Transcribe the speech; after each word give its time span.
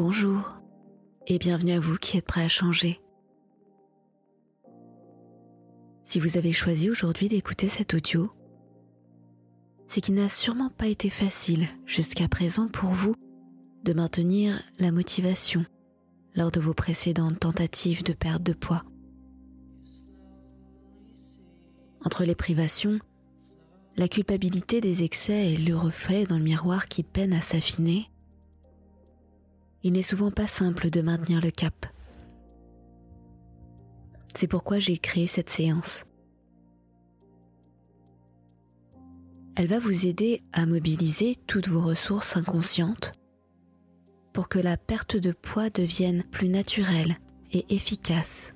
Bonjour 0.00 0.60
et 1.26 1.40
bienvenue 1.40 1.72
à 1.72 1.80
vous 1.80 1.96
qui 1.96 2.18
êtes 2.18 2.24
prêts 2.24 2.44
à 2.44 2.48
changer. 2.48 3.00
Si 6.04 6.20
vous 6.20 6.36
avez 6.36 6.52
choisi 6.52 6.88
aujourd'hui 6.88 7.26
d'écouter 7.26 7.66
cet 7.66 7.94
audio, 7.94 8.30
c'est 9.88 10.00
qu'il 10.00 10.14
n'a 10.14 10.28
sûrement 10.28 10.70
pas 10.70 10.86
été 10.86 11.10
facile 11.10 11.66
jusqu'à 11.84 12.28
présent 12.28 12.68
pour 12.68 12.90
vous 12.90 13.16
de 13.82 13.92
maintenir 13.92 14.62
la 14.78 14.92
motivation 14.92 15.66
lors 16.36 16.52
de 16.52 16.60
vos 16.60 16.74
précédentes 16.74 17.40
tentatives 17.40 18.04
de 18.04 18.12
perte 18.12 18.44
de 18.44 18.52
poids. 18.52 18.84
Entre 22.04 22.22
les 22.22 22.36
privations, 22.36 23.00
la 23.96 24.06
culpabilité 24.06 24.80
des 24.80 25.02
excès 25.02 25.54
et 25.54 25.56
le 25.56 25.76
reflet 25.76 26.24
dans 26.24 26.38
le 26.38 26.44
miroir 26.44 26.86
qui 26.86 27.02
peine 27.02 27.32
à 27.32 27.40
s'affiner, 27.40 28.06
il 29.82 29.92
n'est 29.92 30.02
souvent 30.02 30.30
pas 30.30 30.46
simple 30.46 30.90
de 30.90 31.00
maintenir 31.00 31.40
le 31.40 31.50
cap. 31.50 31.86
C'est 34.34 34.48
pourquoi 34.48 34.78
j'ai 34.78 34.98
créé 34.98 35.26
cette 35.26 35.50
séance. 35.50 36.04
Elle 39.56 39.66
va 39.66 39.80
vous 39.80 40.06
aider 40.06 40.42
à 40.52 40.66
mobiliser 40.66 41.34
toutes 41.46 41.68
vos 41.68 41.80
ressources 41.80 42.36
inconscientes 42.36 43.12
pour 44.32 44.48
que 44.48 44.60
la 44.60 44.76
perte 44.76 45.16
de 45.16 45.32
poids 45.32 45.70
devienne 45.70 46.22
plus 46.30 46.48
naturelle 46.48 47.16
et 47.52 47.64
efficace. 47.74 48.54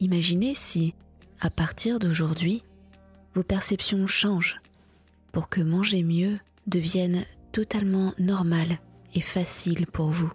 Imaginez 0.00 0.54
si, 0.54 0.94
à 1.40 1.50
partir 1.50 2.00
d'aujourd'hui, 2.00 2.64
vos 3.34 3.44
perceptions 3.44 4.06
changent 4.08 4.60
pour 5.30 5.48
que 5.48 5.60
manger 5.60 6.02
mieux 6.02 6.40
devienne 6.66 7.24
totalement 7.52 8.12
normal 8.18 8.78
et 9.14 9.20
facile 9.20 9.86
pour 9.86 10.10
vous. 10.10 10.30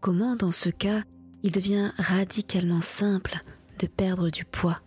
Comment 0.00 0.36
dans 0.36 0.52
ce 0.52 0.68
cas 0.68 1.02
il 1.42 1.52
devient 1.52 1.92
radicalement 1.96 2.80
simple 2.80 3.36
de 3.78 3.86
perdre 3.86 4.30
du 4.30 4.44
poids? 4.44 4.80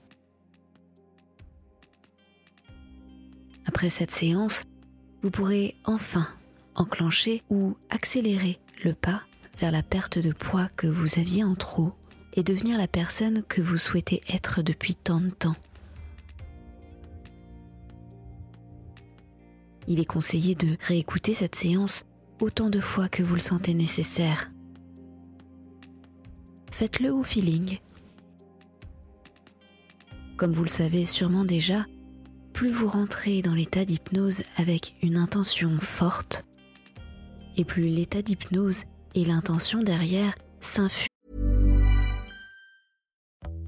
Après 3.65 3.89
cette 3.89 4.11
séance, 4.11 4.63
vous 5.21 5.31
pourrez 5.31 5.75
enfin 5.85 6.27
enclencher 6.75 7.41
ou 7.49 7.75
accélérer 7.89 8.59
le 8.83 8.93
pas 8.93 9.23
vers 9.57 9.71
la 9.71 9.83
perte 9.83 10.19
de 10.19 10.31
poids 10.31 10.67
que 10.75 10.87
vous 10.87 11.19
aviez 11.19 11.43
en 11.43 11.55
trop 11.55 11.93
et 12.33 12.43
devenir 12.43 12.77
la 12.77 12.87
personne 12.87 13.41
que 13.43 13.61
vous 13.61 13.77
souhaitez 13.77 14.21
être 14.29 14.61
depuis 14.61 14.95
tant 14.95 15.21
de 15.21 15.29
temps. 15.29 15.55
Il 19.87 19.99
est 19.99 20.05
conseillé 20.05 20.55
de 20.55 20.77
réécouter 20.81 21.33
cette 21.33 21.55
séance 21.55 22.05
autant 22.39 22.69
de 22.69 22.79
fois 22.79 23.07
que 23.07 23.23
vous 23.23 23.35
le 23.35 23.41
sentez 23.41 23.73
nécessaire. 23.73 24.51
Faites-le 26.71 27.13
au 27.13 27.23
feeling. 27.23 27.79
Comme 30.37 30.51
vous 30.51 30.63
le 30.63 30.69
savez 30.69 31.05
sûrement 31.05 31.45
déjà, 31.45 31.85
plus 32.51 32.69
vous 32.69 32.87
rentrez 32.87 33.41
dans 33.41 33.53
l'état 33.53 33.85
d'hypnose 33.85 34.43
avec 34.57 34.95
une 35.01 35.17
intention 35.17 35.77
forte, 35.79 36.45
et 37.57 37.63
plus 37.63 37.87
l'état 37.87 38.21
d'hypnose 38.21 38.83
et 39.13 39.23
l'intention 39.23 39.81
derrière 39.81 40.35
s'infusent. 40.59 41.14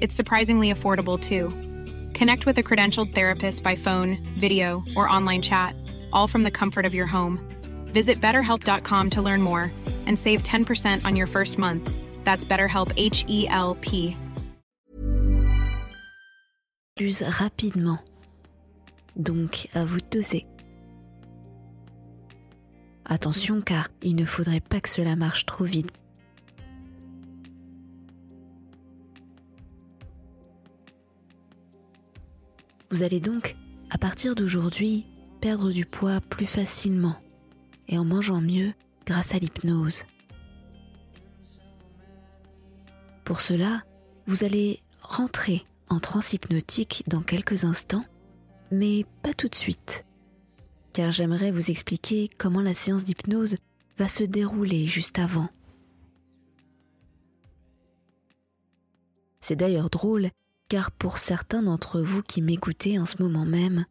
It's 0.00 0.14
surprisingly 0.14 0.72
affordable 0.72 1.18
too. 1.18 1.50
Connect 2.16 2.46
with 2.46 2.58
a 2.58 2.62
credentialed 2.62 3.14
therapist 3.14 3.62
by 3.64 3.76
phone, 3.76 4.18
video, 4.38 4.84
or 4.96 5.08
online 5.08 5.42
chat, 5.42 5.74
all 6.12 6.28
from 6.28 6.42
the 6.42 6.50
comfort 6.50 6.86
of 6.86 6.94
your 6.94 7.06
home. 7.06 7.40
Visit 7.86 8.20
betterhelp.com 8.20 9.10
to 9.10 9.22
learn 9.22 9.42
more 9.42 9.72
and 10.06 10.18
save 10.18 10.42
10% 10.42 11.04
on 11.04 11.16
your 11.16 11.26
first 11.26 11.58
month. 11.58 11.90
That's 12.24 12.44
BetterHelp 12.44 12.92
H 12.96 13.24
E 13.28 13.48
L 13.48 13.76
P. 13.80 14.16
plus 16.94 17.22
rapidement. 17.22 17.98
Donc 19.16 19.68
à 19.74 19.84
vous 19.84 19.98
de 19.98 20.06
doser. 20.10 20.46
Attention 23.04 23.60
car 23.60 23.88
il 24.02 24.14
ne 24.16 24.24
faudrait 24.24 24.60
pas 24.60 24.80
que 24.80 24.88
cela 24.88 25.16
marche 25.16 25.44
trop 25.46 25.64
vite. 25.64 25.90
Vous 32.94 33.02
allez 33.02 33.18
donc, 33.18 33.56
à 33.90 33.98
partir 33.98 34.36
d'aujourd'hui, 34.36 35.04
perdre 35.40 35.72
du 35.72 35.84
poids 35.84 36.20
plus 36.20 36.46
facilement 36.46 37.16
et 37.88 37.98
en 37.98 38.04
mangeant 38.04 38.40
mieux 38.40 38.72
grâce 39.04 39.34
à 39.34 39.38
l'hypnose. 39.38 40.04
Pour 43.24 43.40
cela, 43.40 43.82
vous 44.28 44.44
allez 44.44 44.78
rentrer 45.02 45.64
en 45.88 45.98
transe 45.98 46.34
hypnotique 46.34 47.02
dans 47.08 47.22
quelques 47.22 47.64
instants, 47.64 48.04
mais 48.70 49.04
pas 49.24 49.34
tout 49.34 49.48
de 49.48 49.56
suite, 49.56 50.04
car 50.92 51.10
j'aimerais 51.10 51.50
vous 51.50 51.72
expliquer 51.72 52.30
comment 52.38 52.62
la 52.62 52.74
séance 52.74 53.02
d'hypnose 53.02 53.56
va 53.98 54.06
se 54.06 54.22
dérouler 54.22 54.86
juste 54.86 55.18
avant. 55.18 55.48
C'est 59.40 59.56
d'ailleurs 59.56 59.90
drôle, 59.90 60.30
car 60.68 60.90
pour 60.90 61.18
certains 61.18 61.62
d'entre 61.62 62.00
vous 62.00 62.22
qui 62.22 62.42
m'écoutez 62.42 62.98
en 62.98 63.06
ce 63.06 63.22
moment 63.22 63.44
même, 63.44 63.84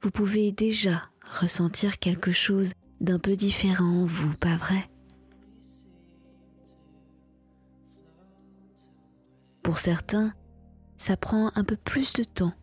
vous 0.00 0.10
pouvez 0.10 0.52
déjà 0.52 1.02
ressentir 1.40 1.98
quelque 1.98 2.32
chose 2.32 2.72
d'un 3.00 3.18
peu 3.18 3.34
différent 3.34 4.02
en 4.02 4.06
vous, 4.06 4.34
pas 4.36 4.56
vrai? 4.56 4.86
Pour 9.62 9.78
certains, 9.78 10.32
ça 10.96 11.16
prend 11.16 11.50
un 11.56 11.64
peu 11.64 11.76
plus 11.76 12.12
de 12.12 12.24
temps, 12.24 12.54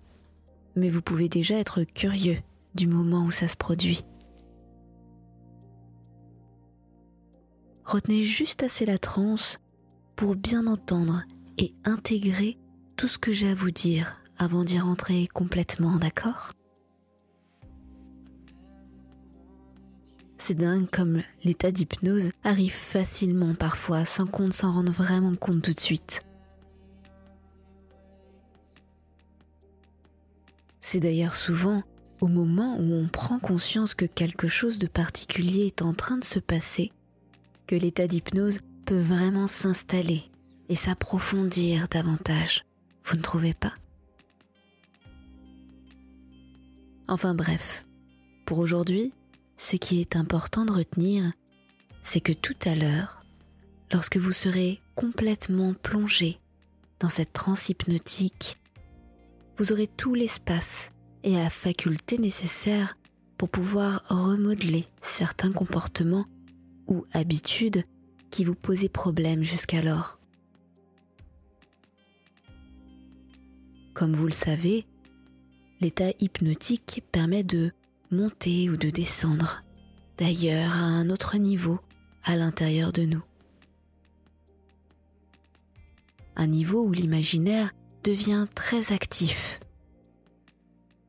mais 0.76 0.90
vous 0.90 1.02
pouvez 1.02 1.28
déjà 1.28 1.56
être 1.56 1.84
curieux 1.84 2.38
du 2.76 2.88
moment 2.88 3.26
où 3.26 3.32
ça 3.32 3.48
se 3.48 3.58
produit. 3.58 4.04
Retenez 7.84 8.24
juste 8.24 8.64
assez 8.64 8.86
la 8.86 8.98
transe 8.98 9.60
pour 10.16 10.36
bien 10.36 10.66
entendre 10.68 11.24
et 11.58 11.74
intégrer 11.84 12.58
tout 12.96 13.08
ce 13.08 13.18
que 13.18 13.32
j'ai 13.32 13.50
à 13.50 13.56
vous 13.56 13.72
dire 13.72 14.16
avant 14.38 14.64
d'y 14.64 14.80
rentrer 14.80 15.28
complètement, 15.28 15.98
d'accord? 15.98 16.54
C'est 20.38 20.56
dingue 20.56 20.90
comme 20.90 21.22
l'état 21.44 21.72
d'hypnose 21.72 22.32
arrive 22.44 22.74
facilement 22.74 23.56
parfois 23.56 24.04
sans 24.04 24.26
qu'on 24.26 24.48
ne 24.48 24.52
s'en 24.52 24.74
rende 24.74 24.90
vraiment 24.90 25.36
compte 25.36 25.62
tout 25.62 25.74
de 25.74 25.80
suite. 25.80 26.20
C'est 30.82 31.00
d'ailleurs 31.00 31.36
souvent 31.36 31.84
au 32.20 32.28
moment 32.28 32.78
où 32.78 32.94
on 32.94 33.08
prend 33.08 33.40
conscience 33.40 33.96
que 33.96 34.06
quelque 34.06 34.48
chose 34.48 34.80
de 34.80 34.88
particulier 34.88 35.66
est 35.66 35.82
en 35.82 35.94
train 35.94 36.18
de 36.18 36.24
se 36.26 36.40
passer 36.40 36.92
que 37.66 37.76
l'état 37.76 38.08
d'hypnose 38.08 38.60
peut 38.86 39.00
vraiment 39.00 39.48
s'installer 39.48 40.24
et 40.68 40.76
s'approfondir 40.76 41.88
davantage. 41.88 42.66
Vous 43.04 43.18
ne 43.18 43.22
trouvez 43.22 43.54
pas? 43.54 43.74
Enfin 47.08 47.36
bref, 47.36 47.86
pour 48.46 48.60
aujourd'hui, 48.60 49.14
ce 49.58 49.76
qui 49.76 50.00
est 50.02 50.16
important 50.16 50.66
de 50.66 50.72
retenir, 50.72 51.32
c'est 52.02 52.22
que 52.22 52.34
tout 52.34 52.56
à 52.66 52.76
l'heure, 52.76 53.24
lorsque 53.92 54.18
vous 54.18 54.32
serez 54.32 54.82
complètement 54.96 55.74
plongé 55.74 56.40
dans 57.00 57.10
cette 57.10 57.34
transe 57.34 57.70
hypnotique 57.70 58.58
vous 59.58 59.72
aurez 59.72 59.88
tout 59.88 60.16
l'espace 60.16 60.92
et 61.24 61.36
la 61.36 61.50
faculté 61.50 62.18
nécessaire 62.18 62.98
pour 63.38 63.50
pouvoir 63.50 64.04
remodeler 64.10 64.86
certains 65.02 65.52
comportements 65.52 66.26
ou 66.88 67.06
habitudes 67.14 67.84
qui 68.32 68.46
vous 68.46 68.56
posaient 68.56 68.90
problème 68.90 69.44
jusqu'alors. 69.44 70.20
Comme 73.94 74.14
vous 74.14 74.26
le 74.26 74.32
savez, 74.32 74.86
l'état 75.80 76.10
hypnotique 76.20 77.04
permet 77.12 77.44
de 77.44 77.72
monter 78.12 78.70
ou 78.70 78.78
de 78.78 78.90
descendre 78.90 79.64
d'ailleurs 80.18 80.72
à 80.72 80.82
un 80.82 81.10
autre 81.10 81.38
niveau 81.38 81.80
à 82.24 82.36
l'intérieur 82.36 82.92
de 82.92 83.04
nous. 83.04 83.24
Un 86.36 86.48
niveau 86.48 86.84
où 86.84 86.92
l'imaginaire 86.92 87.72
devient 88.04 88.48
très 88.56 88.92
actif, 88.92 89.60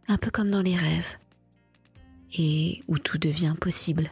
un 0.07 0.19
peu 0.19 0.31
comme 0.31 0.51
dans 0.51 0.63
les 0.63 0.77
rêves, 0.77 1.19
et 2.37 2.83
où 2.89 2.99
tout 2.99 3.19
devient 3.19 3.55
possible. 3.59 4.11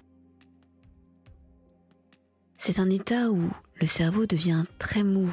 C'est 2.56 2.78
un 2.78 2.88
état 2.88 3.30
où 3.30 3.50
le 3.80 3.86
cerveau 3.86 4.26
devient 4.26 4.64
très 4.78 5.04
mou, 5.04 5.30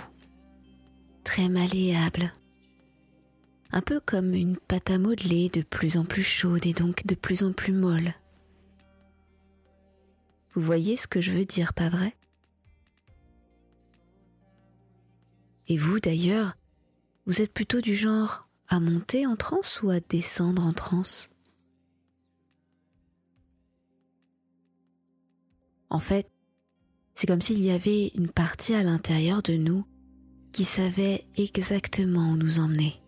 très 1.24 1.48
malléable, 1.48 2.34
un 3.72 3.82
peu 3.82 4.00
comme 4.00 4.34
une 4.34 4.58
pâte 4.58 4.90
à 4.90 4.98
modeler 4.98 5.50
de 5.50 5.62
plus 5.62 5.98
en 5.98 6.06
plus 6.06 6.24
chaude 6.24 6.66
et 6.66 6.74
donc 6.74 7.06
de 7.06 7.16
plus 7.16 7.44
en 7.44 7.54
plus 7.54 7.74
molle. 7.74 8.14
Vous 10.54 10.62
voyez 10.62 10.98
ce 10.98 11.08
que 11.08 11.22
je 11.22 11.32
veux 11.32 11.46
dire, 11.46 11.74
pas 11.74 11.90
vrai? 11.90 12.16
Et 15.68 15.78
vous 15.78 16.00
d'ailleurs, 16.00 16.56
vous 17.28 17.42
êtes 17.42 17.54
plutôt 17.54 17.80
du 17.80 17.94
genre 17.94 18.50
à 18.68 18.80
monter 18.80 19.28
en 19.28 19.36
transe 19.36 19.84
ou 19.84 19.92
à 19.92 20.00
descendre 20.00 20.66
en 20.66 20.74
transe? 20.74 21.30
En 25.92 26.00
fait, 26.00 26.30
c'est 27.14 27.28
comme 27.28 27.42
s'il 27.42 27.62
y 27.62 27.72
avait 27.72 28.08
une 28.16 28.30
partie 28.30 28.74
à 28.74 28.84
l'intérieur 28.84 29.44
de 29.44 29.54
nous 29.54 29.86
qui 30.52 30.64
savait 30.64 31.28
exactement 31.36 32.32
où 32.32 32.38
nous 32.38 32.60
emmener. 32.60 32.99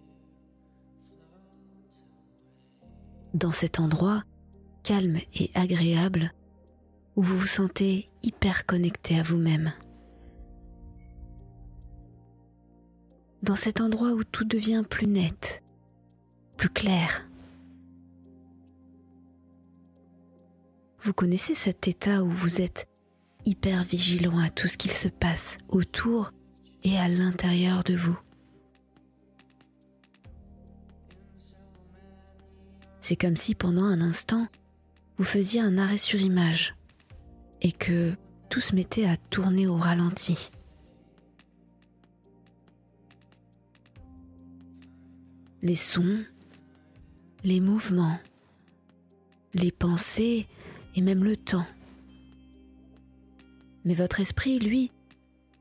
Dans 3.34 3.52
cet 3.52 3.80
endroit 3.80 4.24
calme 4.84 5.18
et 5.36 5.52
agréable 5.56 6.32
où 7.16 7.24
vous 7.24 7.38
vous 7.38 7.48
sentez 7.48 8.10
hyper 8.24 8.66
connecté 8.66 9.20
à 9.20 9.24
vous-même. 9.24 9.72
Dans 13.44 13.56
cet 13.56 13.82
endroit 13.82 14.14
où 14.14 14.24
tout 14.24 14.46
devient 14.46 14.84
plus 14.88 15.08
net, 15.08 15.64
plus 16.58 16.70
clair. 16.70 17.28
Vous 21.02 21.14
connaissez 21.14 21.56
cet 21.56 21.88
état 21.88 22.24
où 22.24 22.30
vous 22.30 22.62
êtes 22.62 22.88
hyper 23.46 23.84
vigilant 23.84 24.38
à 24.40 24.50
tout 24.50 24.68
ce 24.68 24.78
qu'il 24.78 24.92
se 24.92 25.08
passe 25.08 25.58
autour 25.70 26.32
et 26.84 26.98
à 26.98 27.08
l'intérieur 27.08 27.84
de 27.84 27.96
vous. 27.96 28.18
C'est 33.02 33.16
comme 33.16 33.36
si 33.36 33.56
pendant 33.56 33.84
un 33.84 34.00
instant, 34.00 34.48
vous 35.18 35.24
faisiez 35.24 35.60
un 35.60 35.78
arrêt 35.78 35.98
sur 35.98 36.22
image 36.22 36.76
et 37.62 37.72
que 37.72 38.16
tout 38.50 38.60
se 38.60 38.76
mettait 38.76 39.06
à 39.06 39.18
tourner 39.18 39.68
au 39.68 39.76
ralenti. 39.76 40.52
Les 45.64 45.76
sons, 45.76 46.24
les 47.44 47.60
mouvements, 47.60 48.20
les 49.54 49.72
pensées 49.72 50.48
et 50.96 51.02
même 51.02 51.24
le 51.24 51.36
temps. 51.36 51.68
Mais 53.84 53.96
votre 53.96 54.20
esprit, 54.20 54.60
lui, 54.60 54.92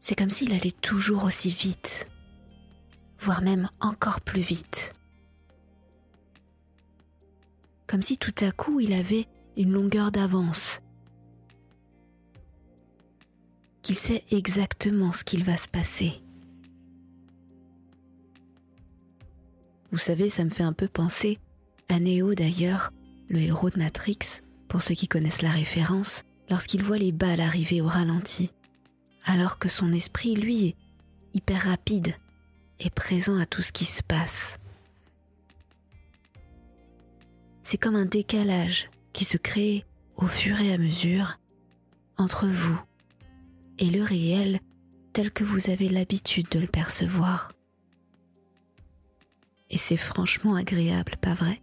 c'est 0.01 0.19
comme 0.19 0.31
s'il 0.31 0.53
allait 0.53 0.73
toujours 0.73 1.25
aussi 1.25 1.51
vite, 1.51 2.09
voire 3.19 3.43
même 3.43 3.69
encore 3.81 4.21
plus 4.21 4.43
vite. 4.43 4.93
Comme 7.91 8.03
si 8.03 8.19
tout 8.19 8.35
à 8.43 8.53
coup 8.53 8.79
il 8.79 8.93
avait 8.93 9.27
une 9.57 9.73
longueur 9.73 10.13
d'avance, 10.13 10.81
qu'il 13.83 13.97
sait 13.97 14.23
exactement 14.31 15.11
ce 15.11 15.25
qu'il 15.25 15.43
va 15.43 15.57
se 15.57 15.69
passer. 15.69 16.23
Vous 19.91 19.99
savez, 19.99 20.31
ça 20.31 20.45
me 20.45 20.51
fait 20.51 20.63
un 20.63 20.73
peu 20.73 20.87
penser 20.87 21.41
à 21.89 21.99
Neo 21.99 22.37
d'ailleurs, 22.37 22.93
le 23.29 23.41
héros 23.41 23.71
de 23.71 23.79
Matrix, 23.81 24.19
pour 24.69 24.83
ceux 24.83 24.95
qui 24.95 25.09
connaissent 25.09 25.43
la 25.43 25.51
référence, 25.51 26.23
lorsqu'il 26.49 26.85
voit 26.85 26.97
les 26.97 27.11
balles 27.11 27.41
arriver 27.41 27.81
au 27.81 27.89
ralenti, 27.89 28.53
alors 29.25 29.59
que 29.59 29.69
son 29.69 29.91
esprit, 29.93 30.37
lui, 30.37 30.67
est 30.67 30.77
hyper 31.35 31.63
rapide 31.63 32.15
et 32.79 32.91
présent 32.91 33.37
à 33.37 33.47
tout 33.47 33.63
ce 33.63 33.73
qui 33.73 33.85
se 33.85 34.05
passe. 34.05 34.60
C'est 37.71 37.79
comme 37.79 37.95
un 37.95 38.05
décalage 38.05 38.91
qui 39.13 39.25
se 39.25 39.37
crée 39.37 39.85
au 40.17 40.27
fur 40.27 40.61
et 40.61 40.75
à 40.75 40.77
mesure 40.77 41.39
entre 42.19 42.49
vous 42.49 42.77
et 43.79 43.91
le 43.91 44.03
réel 44.03 44.59
tel 45.13 45.31
que 45.31 45.45
vous 45.45 45.71
avez 45.71 45.89
l'habitude 45.89 46.49
de 46.49 46.59
le 46.59 46.67
percevoir. 46.67 47.53
Et 49.71 49.77
c'est 49.77 49.97
franchement 49.97 50.57
agréable, 50.57 51.15
pas 51.21 51.35
vrai? 51.35 51.63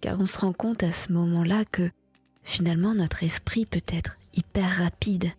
Car 0.00 0.20
on 0.20 0.26
se 0.26 0.38
rend 0.38 0.52
compte 0.52 0.82
à 0.82 0.90
ce 0.90 1.12
moment-là 1.12 1.64
que 1.64 1.88
Finalement, 2.42 2.94
notre 2.94 3.22
esprit 3.22 3.64
peut 3.64 3.84
être 3.88 4.16
hyper 4.34 4.78
rapide 4.78 5.30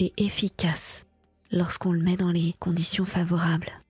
et 0.00 0.12
efficace 0.16 1.06
lorsqu'on 1.52 1.92
le 1.92 2.02
met 2.02 2.16
dans 2.16 2.32
les 2.32 2.54
conditions 2.58 3.04
favorables. 3.04 3.83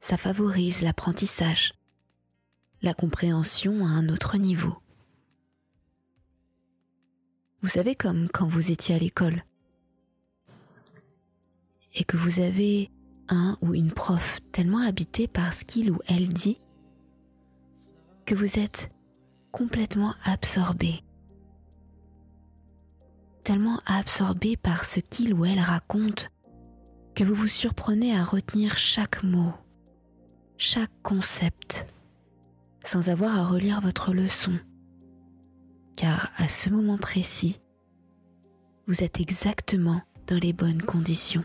Ça 0.00 0.16
favorise 0.16 0.82
l'apprentissage, 0.82 1.74
la 2.82 2.94
compréhension 2.94 3.84
à 3.84 3.90
un 3.90 4.08
autre 4.08 4.38
niveau. 4.38 4.76
Vous 7.62 7.68
savez 7.68 7.94
comme 7.94 8.28
quand 8.30 8.48
vous 8.48 8.72
étiez 8.72 8.94
à 8.94 8.98
l'école 8.98 9.44
et 11.94 12.04
que 12.04 12.16
vous 12.16 12.40
avez 12.40 12.90
un 13.28 13.58
ou 13.60 13.74
une 13.74 13.92
prof 13.92 14.40
tellement 14.52 14.78
habité 14.78 15.28
par 15.28 15.52
ce 15.52 15.64
qu'il 15.66 15.90
ou 15.90 15.98
elle 16.08 16.28
dit 16.28 16.58
que 18.24 18.34
vous 18.34 18.58
êtes 18.58 18.88
complètement 19.52 20.14
absorbé, 20.24 21.02
tellement 23.44 23.80
absorbé 23.84 24.56
par 24.56 24.84
ce 24.84 25.00
qu'il 25.00 25.34
ou 25.34 25.44
elle 25.44 25.60
raconte 25.60 26.30
que 27.14 27.24
vous 27.24 27.34
vous 27.34 27.48
surprenez 27.48 28.16
à 28.16 28.24
retenir 28.24 28.76
chaque 28.78 29.22
mot, 29.22 29.52
chaque 30.62 30.92
concept, 31.02 31.86
sans 32.84 33.08
avoir 33.08 33.38
à 33.38 33.46
relire 33.46 33.80
votre 33.80 34.12
leçon, 34.12 34.52
car 35.96 36.30
à 36.36 36.48
ce 36.48 36.68
moment 36.68 36.98
précis, 36.98 37.62
vous 38.86 39.02
êtes 39.02 39.20
exactement 39.20 40.02
dans 40.26 40.36
les 40.36 40.52
bonnes 40.52 40.82
conditions. 40.82 41.44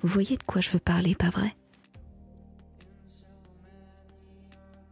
Vous 0.00 0.08
voyez 0.08 0.36
de 0.36 0.42
quoi 0.42 0.60
je 0.60 0.70
veux 0.70 0.80
parler, 0.80 1.14
pas 1.14 1.30
vrai? 1.30 1.56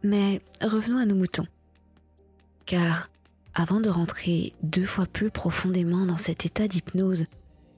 Mais 0.01 0.41
revenons 0.61 0.97
à 0.97 1.05
nos 1.05 1.15
moutons. 1.15 1.47
Car 2.65 3.09
avant 3.53 3.81
de 3.81 3.89
rentrer 3.89 4.53
deux 4.63 4.85
fois 4.85 5.07
plus 5.07 5.29
profondément 5.29 6.05
dans 6.05 6.15
cet 6.15 6.45
état 6.45 6.69
d'hypnose, 6.69 7.25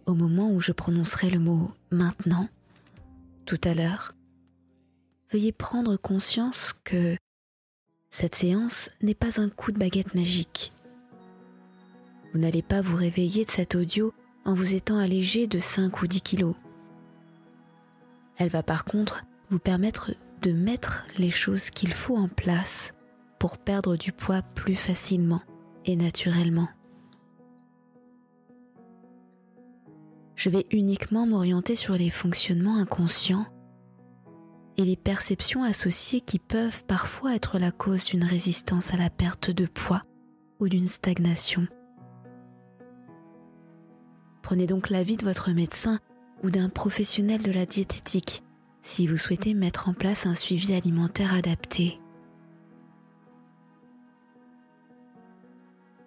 au 0.06 0.14
moment 0.14 0.52
où 0.52 0.62
je 0.62 0.72
prononcerai 0.72 1.32
le 1.32 1.40
mot 1.40 1.72
maintenant, 1.90 2.48
tout 3.46 3.62
à 3.64 3.74
l'heure, 3.74 4.14
veuillez 5.32 5.52
prendre 5.52 5.98
conscience 5.98 6.74
que 6.84 7.16
cette 8.10 8.36
séance 8.36 8.90
n'est 9.02 9.16
pas 9.16 9.40
un 9.40 9.50
coup 9.50 9.72
de 9.72 9.78
baguette 9.78 10.16
magique. 10.16 10.74
Vous 12.34 12.40
n'allez 12.40 12.62
pas 12.62 12.82
vous 12.82 12.96
réveiller 12.96 13.46
de 13.46 13.52
cet 13.52 13.76
audio 13.76 14.14
en 14.46 14.54
vous 14.54 14.74
étant 14.74 14.98
allégé 14.98 15.48
de 15.48 15.60
5 15.60 16.02
ou 16.02 16.08
10 16.08 16.22
kilos. 16.22 16.56
Elle 18.38 18.50
va 18.50 18.64
par 18.64 18.84
contre 18.86 19.24
vous 19.50 19.60
permettre 19.60 20.12
de 20.42 20.52
mettre 20.52 21.06
les 21.18 21.32
choses 21.32 21.70
qu'il 21.70 21.94
faut 21.94 22.18
en 22.18 22.28
place 22.28 22.94
pour 23.40 23.58
perdre 23.58 23.96
du 23.96 24.12
poids 24.12 24.42
plus 24.42 24.76
facilement 24.76 25.42
et 25.86 25.96
naturellement. 25.96 26.70
Je 30.46 30.52
vais 30.52 30.68
uniquement 30.70 31.26
m'orienter 31.26 31.76
sur 31.76 31.96
les 31.96 32.12
fonctionnements 32.12 32.78
inconscients 32.78 33.48
et 34.78 34.86
les 34.86 34.96
perceptions 34.96 35.64
associées 35.64 36.22
qui 36.22 36.38
peuvent 36.38 36.86
parfois 36.86 37.34
être 37.34 37.58
la 37.58 37.72
cause 37.72 38.06
d'une 38.06 38.24
résistance 38.24 38.94
à 38.94 38.98
la 38.98 39.10
perte 39.10 39.50
de 39.50 39.66
poids 39.66 40.04
ou 40.60 40.70
d'une 40.70 40.86
stagnation. 40.86 41.66
Prenez 44.44 44.68
donc 44.68 44.92
l'avis 44.92 45.18
de 45.18 45.26
votre 45.26 45.50
médecin 45.50 45.98
ou 46.44 46.52
d'un 46.52 46.70
professionnel 46.70 47.42
de 47.42 47.52
la 47.52 47.66
diététique 47.66 48.44
si 48.84 49.08
vous 49.08 49.18
souhaitez 49.18 49.56
mettre 49.56 49.90
en 49.90 49.96
place 49.96 50.28
un 50.28 50.36
suivi 50.36 50.76
alimentaire 50.76 51.34
adapté. 51.34 52.00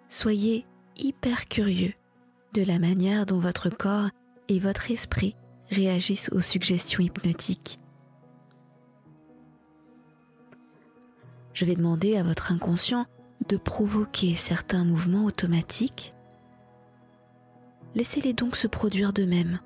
Soyez 0.07 0.65
hyper 0.95 1.49
curieux 1.49 1.91
de 2.53 2.63
la 2.63 2.79
manière 2.79 3.25
dont 3.25 3.39
votre 3.39 3.69
corps 3.69 4.09
et 4.49 4.59
votre 4.59 4.91
esprit 4.91 5.35
réagissent 5.69 6.29
aux 6.33 6.41
suggestions 6.41 7.03
hypnotiques. 7.03 7.77
Je 11.53 11.65
vais 11.65 11.75
demander 11.75 12.17
à 12.17 12.23
votre 12.23 12.51
inconscient 12.51 13.05
de 13.47 13.57
provoquer 13.57 14.35
certains 14.35 14.83
mouvements 14.83 15.25
automatiques. 15.25 16.13
Laissez-les 17.95 18.33
donc 18.33 18.55
se 18.55 18.67
produire 18.67 19.13
d'eux-mêmes, 19.13 19.59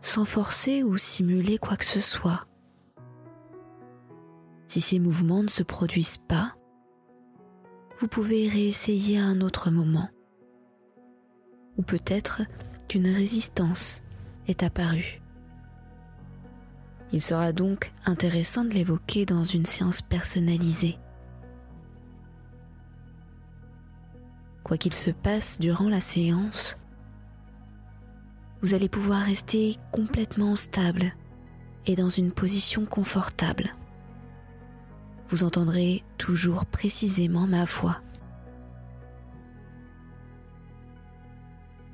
sans 0.00 0.24
forcer 0.24 0.82
ou 0.82 0.96
simuler 0.96 1.58
quoi 1.58 1.76
que 1.76 1.84
ce 1.84 2.00
soit. 2.00 2.46
Si 4.66 4.80
ces 4.80 4.98
mouvements 4.98 5.42
ne 5.42 5.48
se 5.48 5.62
produisent 5.62 6.20
pas, 6.28 6.54
vous 7.98 8.08
pouvez 8.08 8.48
réessayer 8.48 9.18
à 9.18 9.24
un 9.24 9.40
autre 9.42 9.70
moment. 9.70 10.08
Ou 11.76 11.82
peut-être 11.82 12.42
résistance 13.00 14.02
est 14.46 14.62
apparue. 14.62 15.20
Il 17.12 17.20
sera 17.20 17.52
donc 17.52 17.92
intéressant 18.06 18.64
de 18.64 18.74
l'évoquer 18.74 19.26
dans 19.26 19.44
une 19.44 19.66
séance 19.66 20.02
personnalisée. 20.02 20.98
Quoi 24.64 24.78
qu'il 24.78 24.94
se 24.94 25.10
passe 25.10 25.58
durant 25.60 25.88
la 25.88 26.00
séance, 26.00 26.78
vous 28.62 28.74
allez 28.74 28.88
pouvoir 28.88 29.22
rester 29.22 29.76
complètement 29.90 30.56
stable 30.56 31.12
et 31.86 31.96
dans 31.96 32.08
une 32.08 32.30
position 32.30 32.86
confortable. 32.86 33.74
Vous 35.28 35.44
entendrez 35.44 36.02
toujours 36.16 36.64
précisément 36.64 37.46
ma 37.46 37.64
voix. 37.64 38.00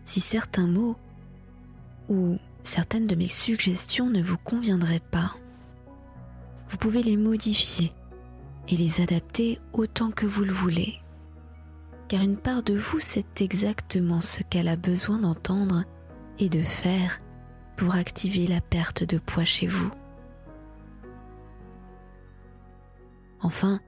Si 0.08 0.22
certains 0.22 0.66
mots 0.66 0.96
ou 2.08 2.38
certaines 2.62 3.06
de 3.06 3.14
mes 3.14 3.28
suggestions 3.28 4.08
ne 4.08 4.22
vous 4.22 4.38
conviendraient 4.38 5.02
pas, 5.10 5.36
vous 6.70 6.78
pouvez 6.78 7.02
les 7.02 7.18
modifier 7.18 7.92
et 8.68 8.78
les 8.78 9.02
adapter 9.02 9.58
autant 9.74 10.10
que 10.10 10.24
vous 10.24 10.44
le 10.44 10.50
voulez. 10.50 10.94
Car 12.08 12.22
une 12.22 12.38
part 12.38 12.62
de 12.62 12.72
vous 12.72 13.00
sait 13.00 13.26
exactement 13.38 14.22
ce 14.22 14.42
qu'elle 14.42 14.68
a 14.68 14.76
besoin 14.76 15.18
d'entendre 15.18 15.84
et 16.38 16.48
de 16.48 16.62
faire 16.62 17.20
pour 17.76 17.94
activer 17.94 18.46
la 18.46 18.62
perte 18.62 19.04
de 19.04 19.18
poids 19.18 19.44
chez 19.44 19.66
vous. 19.66 19.90
Enfin, 23.42 23.78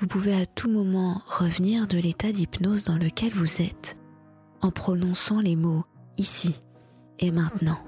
vous 0.00 0.08
pouvez 0.08 0.34
à 0.34 0.44
tout 0.44 0.68
moment 0.68 1.22
revenir 1.28 1.86
de 1.86 1.98
l'état 1.98 2.32
d'hypnose 2.32 2.82
dans 2.82 2.98
lequel 2.98 3.32
vous 3.32 3.62
êtes 3.62 3.96
en 4.62 4.70
prononçant 4.70 5.40
les 5.40 5.56
mots 5.56 5.84
ici 6.16 6.62
et 7.18 7.30
maintenant. 7.30 7.78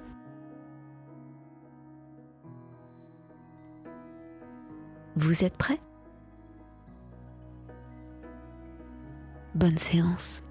Vous 5.17 5.45
êtes 5.45 5.57
prêt 5.57 5.81
Bonne 9.55 9.79
séance. 9.79 10.43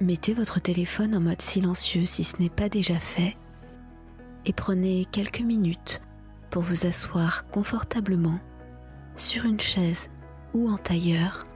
Mettez 0.00 0.32
votre 0.32 0.58
téléphone 0.60 1.14
en 1.14 1.20
mode 1.20 1.42
silencieux 1.42 2.06
si 2.06 2.24
ce 2.24 2.36
n'est 2.38 2.50
pas 2.50 2.70
déjà 2.70 2.98
fait 2.98 3.34
et 4.46 4.54
prenez 4.54 5.04
quelques 5.06 5.40
minutes 5.40 6.00
pour 6.50 6.62
vous 6.62 6.86
asseoir 6.86 7.46
confortablement 7.48 8.38
sur 9.16 9.44
une 9.44 9.60
chaise 9.60 10.10
ou 10.52 10.70
en 10.70 10.76
tailleur, 10.76 11.46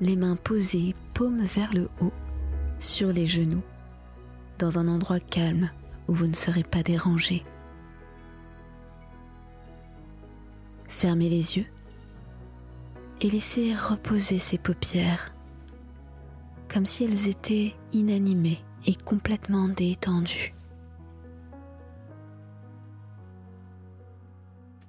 les 0.00 0.16
mains 0.16 0.36
posées 0.36 0.94
paume 1.14 1.42
vers 1.42 1.72
le 1.72 1.88
haut 2.00 2.12
sur 2.78 3.12
les 3.12 3.26
genoux 3.26 3.62
dans 4.58 4.78
un 4.78 4.88
endroit 4.88 5.20
calme 5.20 5.70
où 6.08 6.14
vous 6.14 6.26
ne 6.26 6.34
serez 6.34 6.64
pas 6.64 6.82
dérangé. 6.82 7.44
Fermez 10.88 11.28
les 11.28 11.56
yeux 11.56 11.66
et 13.20 13.30
laissez 13.30 13.74
reposer 13.74 14.38
ces 14.38 14.58
paupières 14.58 15.32
comme 16.72 16.86
si 16.86 17.04
elles 17.04 17.28
étaient 17.28 17.74
inanimées 17.92 18.64
et 18.86 18.94
complètement 18.94 19.68
détendues. 19.68 20.54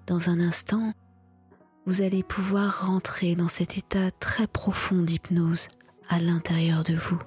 Dans 0.07 0.29
un 0.29 0.39
instant, 0.39 0.93
vous 1.85 2.01
allez 2.01 2.23
pouvoir 2.23 2.87
rentrer 2.87 3.35
dans 3.35 3.47
cet 3.47 3.77
état 3.77 4.11
très 4.11 4.47
profond 4.47 5.01
d'hypnose 5.01 5.67
à 6.09 6.19
l'intérieur 6.19 6.83
de 6.83 6.93
vous. 6.93 7.19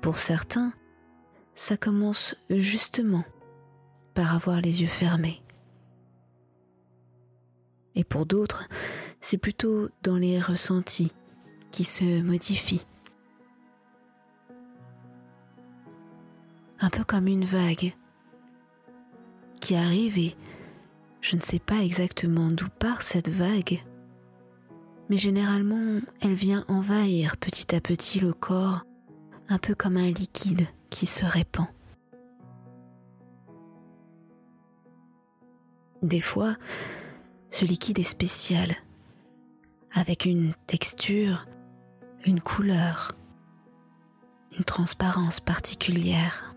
Pour 0.00 0.18
certains, 0.18 0.72
ça 1.54 1.76
commence 1.76 2.36
justement 2.50 3.24
par 4.14 4.34
avoir 4.34 4.60
les 4.60 4.82
yeux 4.82 4.88
fermés. 4.88 5.42
Et 7.94 8.04
pour 8.04 8.26
d'autres, 8.26 8.68
c'est 9.20 9.38
plutôt 9.38 9.90
dans 10.02 10.16
les 10.16 10.40
ressentis 10.40 11.12
qui 11.70 11.84
se 11.84 12.20
modifient. 12.20 12.86
Un 16.80 16.90
peu 16.90 17.04
comme 17.04 17.28
une 17.28 17.44
vague 17.44 17.94
qui 19.62 19.76
arrive 19.76 20.18
et 20.18 20.36
je 21.20 21.36
ne 21.36 21.40
sais 21.40 21.60
pas 21.60 21.78
exactement 21.78 22.50
d'où 22.50 22.66
part 22.80 23.00
cette 23.00 23.28
vague, 23.28 23.80
mais 25.08 25.16
généralement 25.16 26.00
elle 26.20 26.34
vient 26.34 26.64
envahir 26.66 27.36
petit 27.36 27.74
à 27.74 27.80
petit 27.80 28.18
le 28.18 28.34
corps 28.34 28.82
un 29.48 29.58
peu 29.58 29.74
comme 29.74 29.96
un 29.96 30.10
liquide 30.10 30.66
qui 30.90 31.06
se 31.06 31.24
répand. 31.24 31.66
Des 36.02 36.20
fois, 36.20 36.56
ce 37.48 37.64
liquide 37.64 38.00
est 38.00 38.02
spécial, 38.02 38.72
avec 39.92 40.24
une 40.24 40.54
texture, 40.66 41.46
une 42.26 42.40
couleur, 42.40 43.12
une 44.58 44.64
transparence 44.64 45.38
particulière. 45.38 46.56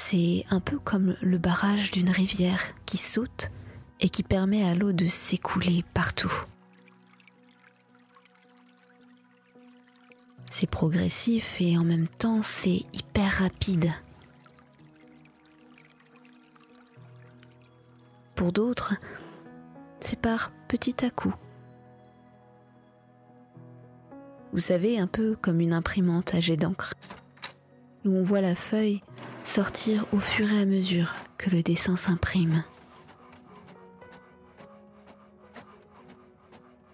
C'est 0.00 0.44
un 0.50 0.60
peu 0.60 0.78
comme 0.78 1.16
le 1.20 1.38
barrage 1.38 1.90
d'une 1.90 2.08
rivière 2.08 2.62
qui 2.86 2.96
saute 2.96 3.50
et 3.98 4.08
qui 4.08 4.22
permet 4.22 4.64
à 4.64 4.76
l'eau 4.76 4.92
de 4.92 5.08
s'écouler 5.08 5.84
partout. 5.92 6.32
C'est 10.50 10.70
progressif 10.70 11.60
et 11.60 11.76
en 11.76 11.82
même 11.82 12.06
temps 12.06 12.42
c'est 12.42 12.86
hyper 12.94 13.40
rapide. 13.40 13.90
Pour 18.36 18.52
d'autres, 18.52 18.94
c'est 19.98 20.20
par 20.20 20.52
petit 20.68 21.04
à 21.04 21.10
coup. 21.10 21.34
Vous 24.52 24.60
savez, 24.60 25.00
un 25.00 25.08
peu 25.08 25.34
comme 25.34 25.60
une 25.60 25.72
imprimante 25.72 26.36
à 26.36 26.40
jet 26.40 26.56
d'encre, 26.56 26.94
où 28.04 28.14
on 28.14 28.22
voit 28.22 28.40
la 28.40 28.54
feuille 28.54 29.02
sortir 29.48 30.04
au 30.12 30.20
fur 30.20 30.52
et 30.52 30.60
à 30.60 30.66
mesure 30.66 31.14
que 31.38 31.48
le 31.48 31.62
dessin 31.62 31.96
s'imprime. 31.96 32.62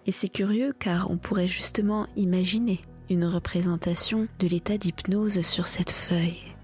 Et 0.05 0.11
c'est 0.11 0.29
curieux 0.29 0.73
car 0.79 1.11
on 1.11 1.17
pourrait 1.17 1.49
justement 1.49 2.07
imaginer 2.15 2.79
une 3.09 3.25
représentation 3.25 4.29
de 4.39 4.47
l'état 4.47 4.77
d'hypnose 4.77 5.41
sur 5.41 5.67
cette 5.67 5.91
feuille. 5.91 6.55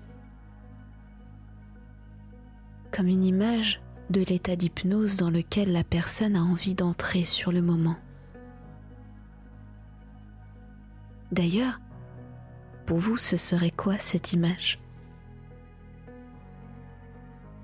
Comme 2.91 3.07
une 3.07 3.25
image 3.25 3.81
de 4.09 4.21
l'état 4.21 4.55
d'hypnose 4.55 5.17
dans 5.17 5.29
lequel 5.29 5.73
la 5.73 5.83
personne 5.83 6.37
a 6.37 6.41
envie 6.41 6.73
d'entrer 6.73 7.25
sur 7.25 7.51
le 7.51 7.61
moment. 7.61 7.97
D'ailleurs, 11.33 11.81
pour 12.85 12.97
vous, 12.97 13.17
ce 13.17 13.35
serait 13.35 13.71
quoi 13.71 13.97
cette 13.97 14.31
image? 14.31 14.79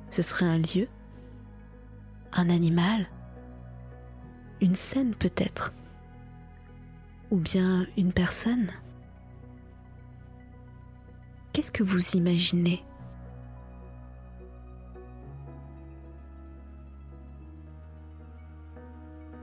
Ce 0.09 0.21
serait 0.21 0.45
un 0.45 0.57
lieu 0.59 0.87
Un 2.33 2.49
animal 2.49 3.07
Une 4.61 4.75
scène 4.75 5.13
peut-être 5.15 5.73
ou 7.29 7.37
bien 7.37 7.85
une 7.97 8.13
personne. 8.13 8.67
Qu'est-ce 11.53 11.71
que 11.71 11.83
vous 11.83 12.15
imaginez? 12.15 12.83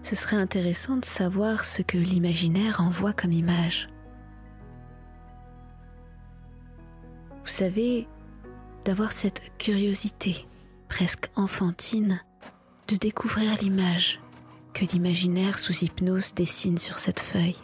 Ce 0.02 0.16
serait 0.16 0.36
intéressant 0.36 0.96
de 0.98 1.04
savoir 1.04 1.64
ce 1.64 1.82
que 1.82 1.96
l'imaginaire 1.96 2.80
envoie 2.80 3.12
comme 3.12 3.32
image. 3.32 3.88
Vous 7.42 7.50
savez, 7.50 8.06
d'avoir 8.84 9.12
cette 9.12 9.52
curiosité 9.58 10.46
presque 10.88 11.30
enfantine 11.36 12.20
de 12.88 12.96
découvrir 12.96 13.56
l'image 13.60 14.20
que 14.72 14.84
l'imaginaire 14.84 15.58
sous 15.58 15.84
hypnose 15.84 16.34
dessine 16.34 16.78
sur 16.78 16.98
cette 16.98 17.20
feuille. 17.20 17.56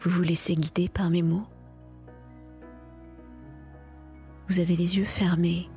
Vous 0.00 0.10
vous 0.10 0.22
laissez 0.22 0.54
guider 0.54 0.88
par 0.88 1.10
mes 1.10 1.22
mots. 1.22 1.46
Vous 4.48 4.60
avez 4.60 4.76
les 4.76 4.96
yeux 4.96 5.04
fermés. 5.04 5.68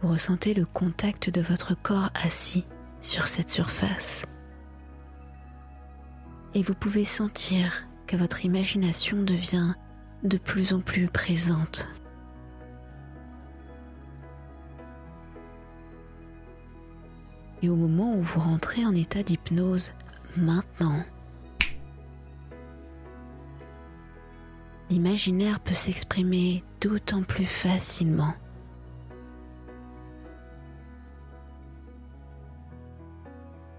Vous 0.00 0.08
ressentez 0.08 0.54
le 0.54 0.64
contact 0.64 1.30
de 1.30 1.40
votre 1.40 1.74
corps 1.80 2.10
assis 2.14 2.64
sur 3.00 3.28
cette 3.28 3.50
surface. 3.50 4.24
Et 6.54 6.62
vous 6.62 6.74
pouvez 6.74 7.04
sentir 7.04 7.86
que 8.06 8.16
votre 8.16 8.44
imagination 8.44 9.22
devient 9.22 9.74
de 10.22 10.36
plus 10.36 10.74
en 10.74 10.80
plus 10.80 11.08
présente. 11.08 11.88
Et 17.62 17.68
au 17.68 17.76
moment 17.76 18.14
où 18.16 18.22
vous 18.22 18.40
rentrez 18.40 18.84
en 18.84 18.94
état 18.94 19.22
d'hypnose, 19.22 19.92
maintenant, 20.36 21.04
l'imaginaire 24.90 25.60
peut 25.60 25.72
s'exprimer 25.72 26.62
d'autant 26.80 27.22
plus 27.22 27.46
facilement. 27.46 28.34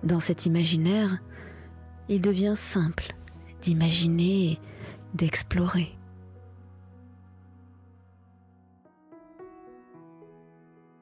Dans 0.01 0.19
cet 0.19 0.45
imaginaire, 0.45 1.19
il 2.09 2.21
devient 2.21 2.55
simple 2.55 3.13
d'imaginer 3.61 4.59
d'explorer. 5.13 5.97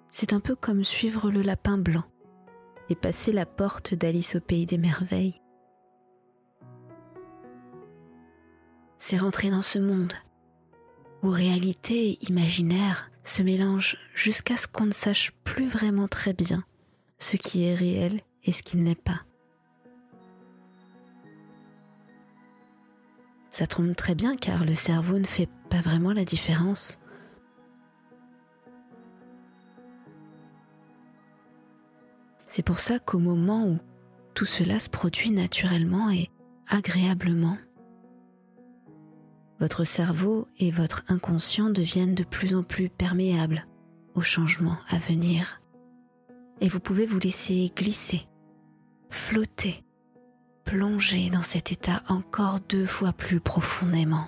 C'est 0.10 0.34
un 0.34 0.40
peu 0.40 0.56
comme 0.56 0.84
suivre 0.84 1.32
le 1.32 1.42
lapin 1.42 1.78
blanc 1.78 2.04
et 2.90 2.96
passer 2.96 3.32
la 3.32 3.46
porte 3.46 3.96
d'Alice 3.96 4.36
au 4.36 4.42
pays 4.42 4.66
des 4.66 4.78
merveilles. 4.78 5.42
C'est 8.98 9.18
rentrer 9.18 9.50
dans 9.50 9.62
ce 9.62 9.80
monde 9.80 10.14
où 11.24 11.30
réalité 11.30 12.10
et 12.10 12.26
imaginaire 12.30 13.10
se 13.24 13.42
mélangent 13.42 13.98
jusqu'à 14.14 14.58
ce 14.58 14.68
qu'on 14.68 14.86
ne 14.86 14.92
sache 14.92 15.32
plus 15.44 15.68
vraiment 15.68 16.08
très 16.08 16.34
bien 16.34 16.64
ce 17.20 17.38
qui 17.38 17.64
est 17.64 17.76
réel 17.76 18.20
et 18.44 18.52
ce 18.52 18.64
qui 18.64 18.78
ne 18.78 18.84
l'est 18.84 18.96
pas. 18.96 19.22
Ça 23.62 23.68
tombe 23.68 23.96
très 23.96 24.16
bien 24.16 24.34
car 24.34 24.66
le 24.66 24.74
cerveau 24.74 25.20
ne 25.20 25.24
fait 25.24 25.48
pas 25.70 25.82
vraiment 25.82 26.14
la 26.14 26.26
différence. 26.26 27.00
C'est 32.48 32.66
pour 32.66 32.80
ça 32.80 32.98
qu'au 32.98 33.20
moment 33.20 33.68
où 33.68 33.78
tout 34.34 34.48
cela 34.48 34.80
se 34.80 34.90
produit 34.90 35.30
naturellement 35.30 36.10
et 36.10 36.32
agréablement, 36.70 37.60
votre 39.60 39.84
cerveau 39.84 40.48
et 40.58 40.72
votre 40.72 41.04
inconscient 41.08 41.70
deviennent 41.70 42.16
de 42.16 42.24
plus 42.24 42.56
en 42.56 42.64
plus 42.64 42.90
perméables 42.90 43.68
aux 44.16 44.24
changements 44.24 44.80
à 44.90 44.98
venir. 44.98 45.62
Et 46.62 46.68
vous 46.68 46.80
pouvez 46.80 47.06
vous 47.06 47.20
laisser 47.20 47.72
glisser, 47.76 48.28
flotter 49.12 49.84
plonger 50.72 51.30
dans 51.30 51.44
cet 51.44 51.74
état 51.74 52.02
encore 52.08 52.62
deux 52.62 52.86
fois 52.86 53.12
plus 53.12 53.42
profondément. 53.42 54.26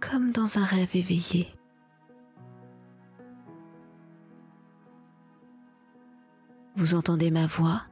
Comme 0.00 0.32
dans 0.32 0.58
un 0.58 0.64
rêve 0.64 0.96
éveillé. 0.96 1.46
Vous 6.74 6.96
entendez 6.96 7.30
ma 7.30 7.46
voix? 7.46 7.82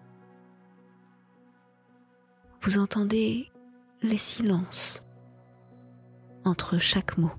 Vous 2.62 2.80
entendez 2.80 3.48
les 4.02 4.16
silences 4.16 5.04
entre 6.44 6.78
chaque 6.78 7.16
mot. 7.16 7.30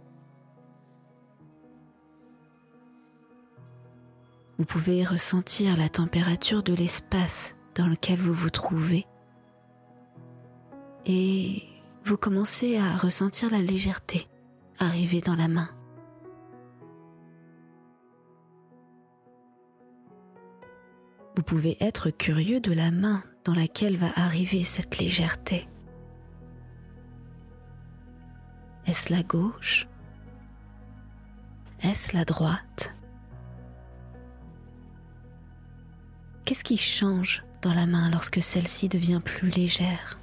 Vous 4.57 4.65
pouvez 4.65 5.03
ressentir 5.03 5.75
la 5.75 5.89
température 5.89 6.63
de 6.63 6.73
l'espace 6.73 7.57
dans 7.75 7.88
lequel 7.88 8.19
vous 8.19 8.34
vous 8.34 8.49
trouvez. 8.49 9.05
Et 11.05 11.63
vous 12.03 12.17
commencez 12.17 12.77
à 12.77 12.95
ressentir 12.95 13.49
la 13.51 13.62
légèreté 13.62 14.27
arriver 14.79 15.21
dans 15.21 15.36
la 15.36 15.47
main. 15.47 15.69
Vous 21.36 21.43
pouvez 21.43 21.77
être 21.79 22.10
curieux 22.10 22.60
de 22.60 22.73
la 22.73 22.91
main 22.91 23.23
dans 23.45 23.53
laquelle 23.53 23.97
va 23.97 24.10
arriver 24.15 24.63
cette 24.63 24.97
légèreté. 24.97 25.65
Est-ce 28.86 29.13
la 29.13 29.23
gauche? 29.23 29.88
Est-ce 31.82 32.15
la 32.15 32.25
droite? 32.25 32.95
Qu'est-ce 36.45 36.63
qui 36.63 36.77
change 36.77 37.43
dans 37.61 37.73
la 37.73 37.85
main 37.85 38.09
lorsque 38.09 38.41
celle-ci 38.41 38.89
devient 38.89 39.21
plus 39.23 39.49
légère. 39.49 40.17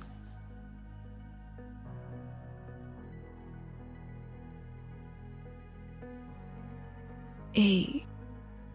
Et 7.55 8.03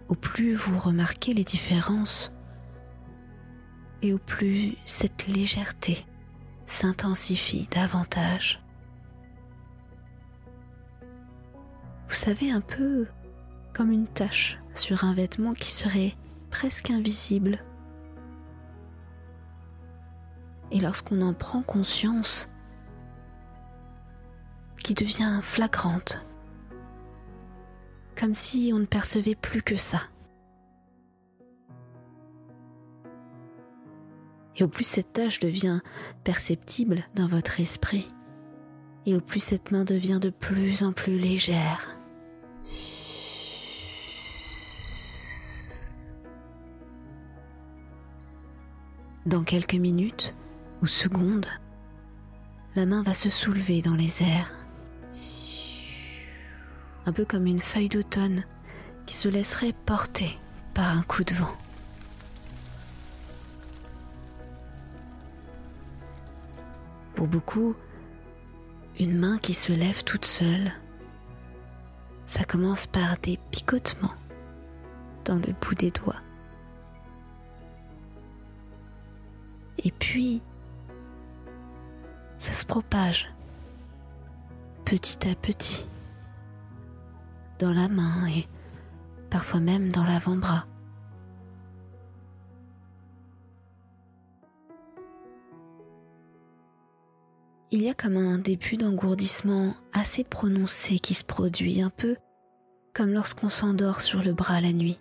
au 0.07 0.15
plus 0.15 0.55
vous 0.55 0.77
remarquez 0.79 1.33
les 1.33 1.43
différences, 1.43 2.33
et 4.01 4.13
au 4.13 4.17
plus 4.17 4.75
cette 4.85 5.27
légèreté 5.27 6.05
s'intensifie 6.65 7.67
davantage. 7.69 8.63
Vous 12.07 12.15
savez 12.15 12.51
un 12.51 12.61
peu 12.61 13.07
comme 13.73 13.91
une 13.91 14.07
tache 14.07 14.57
sur 14.73 15.03
un 15.03 15.13
vêtement 15.13 15.53
qui 15.53 15.71
serait 15.71 16.13
presque 16.49 16.89
invisible 16.89 17.63
et 20.71 20.79
lorsqu'on 20.79 21.21
en 21.21 21.33
prend 21.33 21.61
conscience, 21.61 22.49
qui 24.83 24.93
devient 24.93 25.39
flagrante, 25.41 26.25
comme 28.19 28.35
si 28.35 28.71
on 28.73 28.79
ne 28.79 28.85
percevait 28.85 29.35
plus 29.35 29.61
que 29.61 29.75
ça. 29.75 30.01
Et 34.57 34.63
au 34.63 34.67
plus 34.67 34.83
cette 34.83 35.13
tâche 35.13 35.39
devient 35.39 35.81
perceptible 36.23 37.03
dans 37.15 37.27
votre 37.27 37.59
esprit, 37.59 38.13
et 39.05 39.15
au 39.15 39.21
plus 39.21 39.39
cette 39.39 39.71
main 39.71 39.83
devient 39.83 40.19
de 40.21 40.29
plus 40.29 40.83
en 40.83 40.93
plus 40.93 41.17
légère. 41.17 41.97
Dans 49.25 49.43
quelques 49.43 49.75
minutes, 49.75 50.35
ou 50.81 50.87
secondes, 50.87 51.47
la 52.75 52.85
main 52.85 53.03
va 53.03 53.13
se 53.13 53.29
soulever 53.29 53.81
dans 53.81 53.95
les 53.95 54.23
airs, 54.23 54.53
un 57.05 57.11
peu 57.11 57.25
comme 57.25 57.45
une 57.45 57.59
feuille 57.59 57.89
d'automne 57.89 58.43
qui 59.05 59.15
se 59.15 59.27
laisserait 59.27 59.73
porter 59.85 60.39
par 60.73 60.97
un 60.97 61.03
coup 61.03 61.23
de 61.23 61.33
vent. 61.33 61.55
Pour 67.15 67.27
beaucoup, 67.27 67.75
une 68.99 69.17
main 69.17 69.37
qui 69.37 69.53
se 69.53 69.71
lève 69.71 70.03
toute 70.03 70.25
seule, 70.25 70.71
ça 72.25 72.43
commence 72.43 72.87
par 72.87 73.17
des 73.17 73.37
picotements 73.51 74.15
dans 75.25 75.35
le 75.35 75.53
bout 75.61 75.75
des 75.75 75.91
doigts. 75.91 76.21
Et 79.83 79.91
puis, 79.91 80.41
ça 82.41 82.53
se 82.53 82.65
propage 82.65 83.31
petit 84.83 85.29
à 85.29 85.35
petit 85.35 85.87
dans 87.59 87.71
la 87.71 87.87
main 87.87 88.27
et 88.27 88.47
parfois 89.29 89.59
même 89.59 89.91
dans 89.91 90.03
l'avant-bras. 90.03 90.65
Il 97.69 97.83
y 97.83 97.89
a 97.89 97.93
comme 97.93 98.17
un 98.17 98.39
début 98.39 98.75
d'engourdissement 98.75 99.75
assez 99.93 100.23
prononcé 100.23 100.97
qui 100.97 101.13
se 101.13 101.23
produit 101.23 101.81
un 101.81 101.91
peu 101.91 102.17
comme 102.93 103.11
lorsqu'on 103.11 103.49
s'endort 103.49 104.01
sur 104.01 104.23
le 104.23 104.33
bras 104.33 104.59
la 104.59 104.73
nuit 104.73 104.99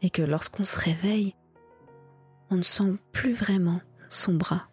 et 0.00 0.08
que 0.08 0.22
lorsqu'on 0.22 0.64
se 0.64 0.80
réveille, 0.80 1.36
on 2.50 2.56
ne 2.56 2.62
sent 2.62 2.96
plus 3.12 3.32
vraiment 3.32 3.80
son 4.08 4.34
bras. 4.34 4.68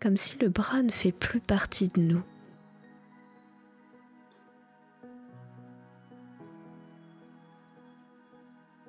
Comme 0.00 0.16
si 0.16 0.38
le 0.38 0.48
bras 0.48 0.82
ne 0.82 0.90
fait 0.90 1.12
plus 1.12 1.40
partie 1.40 1.88
de 1.88 2.00
nous. 2.00 2.22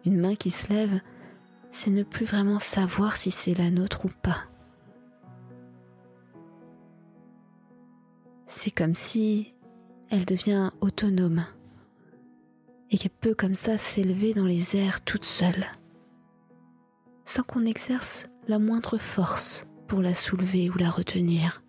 Une 0.05 0.19
main 0.19 0.35
qui 0.35 0.49
se 0.49 0.71
lève, 0.71 0.99
c'est 1.69 1.91
ne 1.91 2.03
plus 2.03 2.25
vraiment 2.25 2.59
savoir 2.59 3.17
si 3.17 3.29
c'est 3.29 3.53
la 3.53 3.69
nôtre 3.69 4.05
ou 4.05 4.09
pas. 4.21 4.43
C'est 8.47 8.71
comme 8.71 8.95
si 8.95 9.53
elle 10.09 10.25
devient 10.25 10.71
autonome 10.81 11.45
et 12.89 12.97
qu'elle 12.97 13.11
peut 13.11 13.35
comme 13.35 13.55
ça 13.55 13.77
s'élever 13.77 14.33
dans 14.33 14.45
les 14.45 14.75
airs 14.75 15.01
toute 15.01 15.23
seule, 15.23 15.65
sans 17.23 17.43
qu'on 17.43 17.65
exerce 17.65 18.27
la 18.47 18.59
moindre 18.59 18.97
force 18.97 19.70
pour 19.91 20.01
la 20.01 20.13
soulever 20.13 20.69
ou 20.69 20.77
la 20.77 20.89
retenir. 20.89 21.61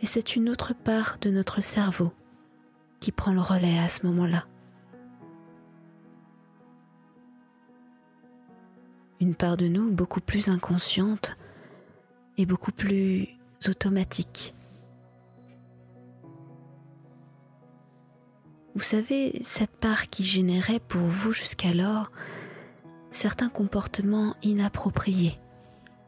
Et 0.00 0.06
c'est 0.06 0.36
une 0.36 0.48
autre 0.48 0.72
part 0.72 1.18
de 1.20 1.30
notre 1.30 1.60
cerveau 1.60 2.12
qui 3.00 3.10
prend 3.10 3.32
le 3.32 3.40
relais 3.40 3.80
à 3.80 3.88
ce 3.88 4.06
moment-là. 4.06 4.46
Une 9.20 9.34
part 9.34 9.56
de 9.56 9.66
nous 9.66 9.90
beaucoup 9.90 10.20
plus 10.20 10.48
inconsciente 10.48 11.34
et 12.36 12.46
beaucoup 12.46 12.70
plus 12.70 13.30
automatique. 13.66 14.54
Vous 18.78 18.84
savez, 18.84 19.40
cette 19.42 19.72
part 19.72 20.08
qui 20.08 20.22
générait 20.22 20.78
pour 20.78 21.00
vous 21.00 21.32
jusqu'alors 21.32 22.12
certains 23.10 23.48
comportements 23.48 24.36
inappropriés 24.44 25.36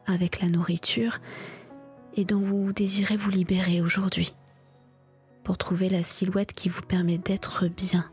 avec 0.05 0.39
la 0.39 0.47
nourriture 0.47 1.17
et 2.15 2.23
dont 2.23 2.39
vous 2.39 2.71
désirez 2.71 3.17
vous 3.17 3.29
libérer 3.29 3.81
aujourd'hui 3.81 4.33
pour 5.43 5.57
trouver 5.57 5.89
la 5.89 6.01
silhouette 6.01 6.53
qui 6.53 6.69
vous 6.69 6.81
permet 6.81 7.17
d'être 7.17 7.67
bien 7.67 8.09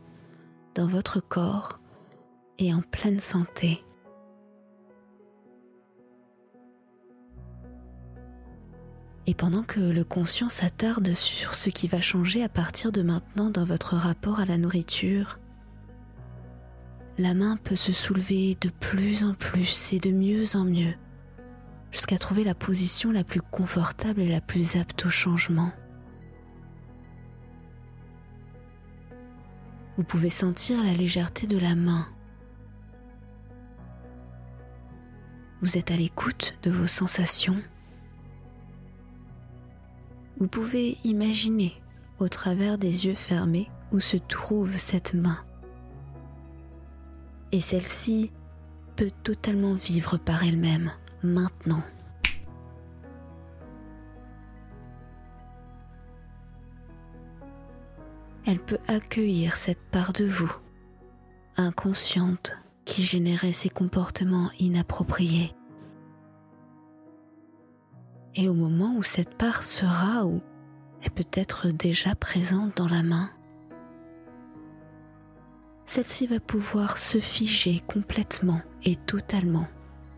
dans 0.75 0.87
votre 0.87 1.21
corps 1.21 1.79
et 2.57 2.73
en 2.73 2.81
pleine 2.81 3.19
santé. 3.19 3.81
Et 9.29 9.35
pendant 9.35 9.61
que 9.61 9.79
le 9.79 10.03
conscient 10.03 10.49
s'attarde 10.49 11.13
sur 11.13 11.53
ce 11.53 11.69
qui 11.69 11.87
va 11.87 12.01
changer 12.01 12.43
à 12.43 12.49
partir 12.49 12.91
de 12.91 13.03
maintenant 13.03 13.51
dans 13.51 13.63
votre 13.63 13.95
rapport 13.95 14.39
à 14.39 14.45
la 14.45 14.57
nourriture, 14.57 15.37
la 17.19 17.35
main 17.35 17.55
peut 17.63 17.75
se 17.75 17.93
soulever 17.93 18.57
de 18.59 18.69
plus 18.69 19.23
en 19.23 19.35
plus 19.35 19.93
et 19.93 19.99
de 19.99 20.09
mieux 20.09 20.55
en 20.55 20.65
mieux, 20.65 20.95
jusqu'à 21.91 22.17
trouver 22.17 22.43
la 22.43 22.55
position 22.55 23.11
la 23.11 23.23
plus 23.23 23.39
confortable 23.39 24.21
et 24.21 24.27
la 24.27 24.41
plus 24.41 24.77
apte 24.77 25.05
au 25.05 25.11
changement. 25.11 25.71
Vous 29.95 30.03
pouvez 30.03 30.31
sentir 30.31 30.83
la 30.83 30.93
légèreté 30.95 31.45
de 31.45 31.59
la 31.59 31.75
main. 31.75 32.07
Vous 35.61 35.77
êtes 35.77 35.91
à 35.91 35.95
l'écoute 35.95 36.57
de 36.63 36.71
vos 36.71 36.87
sensations. 36.87 37.61
Vous 40.39 40.47
pouvez 40.47 40.97
imaginer 41.03 41.73
au 42.19 42.27
travers 42.27 42.77
des 42.77 43.05
yeux 43.05 43.13
fermés 43.13 43.69
où 43.91 43.99
se 43.99 44.17
trouve 44.17 44.77
cette 44.77 45.13
main. 45.13 45.37
Et 47.51 47.61
celle-ci 47.61 48.31
peut 48.95 49.11
totalement 49.23 49.73
vivre 49.73 50.17
par 50.17 50.43
elle-même 50.43 50.91
maintenant. 51.23 51.83
elle 58.49 58.59
peut 58.59 58.79
accueillir 58.87 59.55
cette 59.55 59.91
part 59.91 60.11
de 60.11 60.25
vous, 60.25 60.51
inconsciente, 61.55 62.57
qui 62.83 63.03
générait 63.03 63.51
ces 63.51 63.69
comportements 63.69 64.49
inappropriés. 64.59 65.53
Et 68.35 68.47
au 68.47 68.53
moment 68.53 68.95
où 68.95 69.03
cette 69.03 69.35
part 69.35 69.63
sera 69.63 70.25
ou 70.25 70.41
est 71.03 71.09
peut-être 71.09 71.69
déjà 71.69 72.15
présente 72.15 72.77
dans 72.77 72.87
la 72.87 73.03
main, 73.03 73.29
celle-ci 75.85 76.27
va 76.27 76.39
pouvoir 76.39 76.97
se 76.97 77.19
figer 77.19 77.81
complètement 77.87 78.61
et 78.83 78.95
totalement 78.95 79.67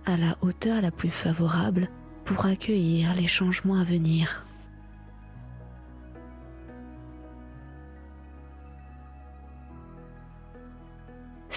à 0.06 0.18
la 0.18 0.36
hauteur 0.42 0.82
la 0.82 0.92
plus 0.92 1.10
favorable 1.10 1.90
pour 2.26 2.46
accueillir 2.46 3.14
les 3.14 3.28
changements 3.28 3.80
à 3.80 3.84
venir. 3.84 4.46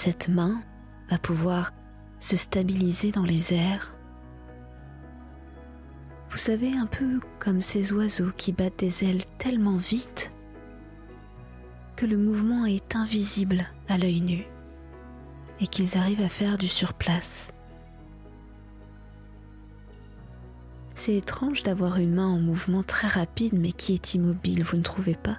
cette 0.05 0.29
main 0.29 0.61
va 1.09 1.17
pouvoir 1.17 1.71
se 2.19 2.37
stabiliser 2.37 3.11
dans 3.11 3.25
les 3.25 3.55
airs. 3.55 3.95
Vous 6.35 6.41
savez, 6.41 6.77
un 6.77 6.87
peu 6.87 7.21
comme 7.39 7.63
ces 7.63 7.93
oiseaux 7.93 8.33
qui 8.37 8.51
battent 8.51 8.81
des 8.81 9.05
ailes 9.05 9.25
tellement 9.39 9.77
vite 9.77 10.33
que 11.95 12.07
le 12.07 12.17
mouvement 12.17 12.67
est 12.67 12.97
invisible 12.97 13.65
à 13.87 13.99
l'œil 13.99 14.21
nu 14.21 14.45
et 15.61 15.69
qu'ils 15.69 15.97
arrivent 15.97 16.25
à 16.25 16.29
faire 16.29 16.59
du 16.59 16.67
surplace. 16.67 17.55
C'est 20.95 21.15
étrange 21.15 21.63
d'avoir 21.63 21.99
une 21.99 22.17
main 22.17 22.27
en 22.27 22.41
mouvement 22.41 22.83
très 22.83 23.07
rapide 23.07 23.53
mais 23.57 23.71
qui 23.71 23.95
est 23.95 24.15
immobile, 24.15 24.65
vous 24.65 24.79
ne 24.79 24.83
trouvez 24.83 25.15
pas? 25.15 25.39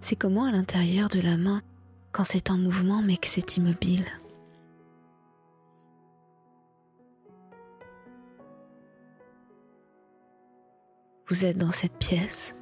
C'est 0.00 0.14
comment 0.14 0.44
à 0.44 0.52
l'intérieur 0.52 1.08
de 1.08 1.18
la 1.18 1.36
main 1.36 1.60
quand 2.12 2.24
c'est 2.24 2.52
en 2.52 2.56
mouvement 2.56 3.02
mais 3.02 3.16
que 3.16 3.26
c'est 3.26 3.56
immobile? 3.56 4.04
Vous 11.30 11.44
êtes 11.44 11.58
dans 11.58 11.70
cette 11.70 11.96
pièce. 11.96 12.56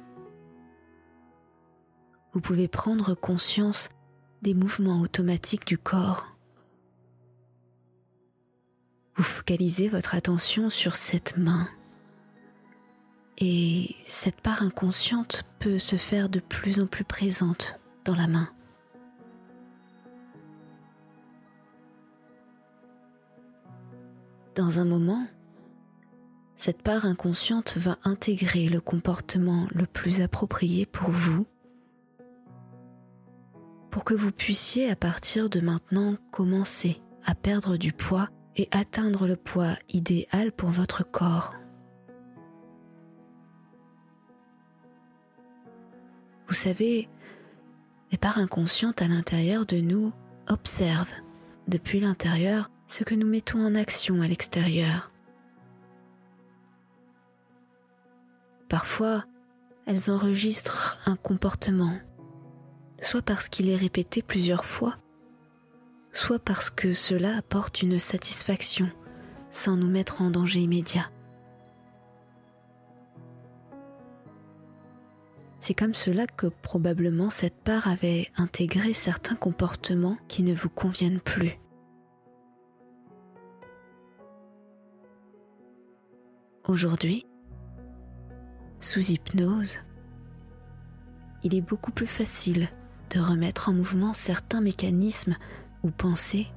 Vous 2.33 2.39
pouvez 2.39 2.67
prendre 2.67 3.15
conscience 3.15 3.89
des 4.43 4.53
mouvements 4.53 5.01
automatiques 5.01 5.65
du 5.65 5.79
corps. 5.79 6.27
Vous 9.15 9.23
focalisez 9.23 9.89
votre 9.89 10.13
attention 10.13 10.69
sur 10.69 10.95
cette 10.95 11.35
main 11.35 11.67
et 13.39 13.95
cette 14.03 14.39
part 14.39 14.61
inconsciente 14.61 15.45
peut 15.57 15.79
se 15.79 15.95
faire 15.95 16.29
de 16.29 16.39
plus 16.39 16.79
en 16.79 16.85
plus 16.85 17.03
présente 17.03 17.79
dans 18.05 18.15
la 18.15 18.27
main. 18.27 18.49
Dans 24.53 24.79
un 24.79 24.85
moment, 24.85 25.25
cette 26.59 26.81
part 26.81 27.05
inconsciente 27.05 27.77
va 27.77 27.97
intégrer 28.03 28.67
le 28.67 28.81
comportement 28.81 29.69
le 29.71 29.85
plus 29.85 30.19
approprié 30.19 30.85
pour 30.85 31.09
vous, 31.09 31.47
pour 33.89 34.03
que 34.03 34.13
vous 34.13 34.33
puissiez 34.33 34.89
à 34.91 34.97
partir 34.97 35.49
de 35.49 35.61
maintenant 35.61 36.17
commencer 36.31 37.01
à 37.23 37.33
perdre 37.33 37.77
du 37.77 37.93
poids 37.93 38.27
et 38.57 38.67
atteindre 38.71 39.25
le 39.25 39.37
poids 39.37 39.73
idéal 39.87 40.51
pour 40.51 40.67
votre 40.67 41.09
corps. 41.09 41.55
Vous 46.49 46.55
savez, 46.55 47.07
les 48.11 48.17
parts 48.17 48.37
inconscientes 48.37 49.01
à 49.01 49.07
l'intérieur 49.07 49.65
de 49.65 49.77
nous 49.77 50.11
observent 50.49 51.13
depuis 51.69 52.01
l'intérieur 52.01 52.69
ce 52.85 53.05
que 53.05 53.15
nous 53.15 53.27
mettons 53.27 53.65
en 53.65 53.75
action 53.75 54.19
à 54.19 54.27
l'extérieur. 54.27 55.09
Parfois, 58.69 59.25
elles 59.87 60.11
enregistrent 60.11 60.99
un 61.07 61.15
comportement, 61.15 61.97
soit 63.01 63.23
parce 63.23 63.49
qu'il 63.49 63.67
est 63.67 63.75
répété 63.75 64.21
plusieurs 64.21 64.63
fois, 64.63 64.95
soit 66.11 66.37
parce 66.37 66.69
que 66.69 66.93
cela 66.93 67.35
apporte 67.35 67.81
une 67.81 67.97
satisfaction 67.97 68.89
sans 69.49 69.75
nous 69.75 69.89
mettre 69.89 70.21
en 70.21 70.29
danger 70.29 70.59
immédiat. 70.59 71.09
C'est 75.59 75.73
comme 75.73 75.95
cela 75.95 76.27
que 76.27 76.47
probablement 76.47 77.31
cette 77.31 77.61
part 77.63 77.87
avait 77.87 78.27
intégré 78.37 78.93
certains 78.93 79.35
comportements 79.35 80.17
qui 80.27 80.43
ne 80.43 80.53
vous 80.53 80.69
conviennent 80.69 81.19
plus. 81.19 81.59
Aujourd'hui, 86.65 87.25
sous 88.79 89.11
hypnose, 89.11 89.77
il 91.43 91.55
est 91.55 91.61
beaucoup 91.61 91.91
plus 91.91 92.07
facile 92.07 92.67
de 93.11 93.19
remettre 93.19 93.69
en 93.69 93.73
mouvement 93.73 94.13
certains 94.13 94.61
mécanismes 94.61 95.35
ou 95.83 95.89
pensées 95.89 96.47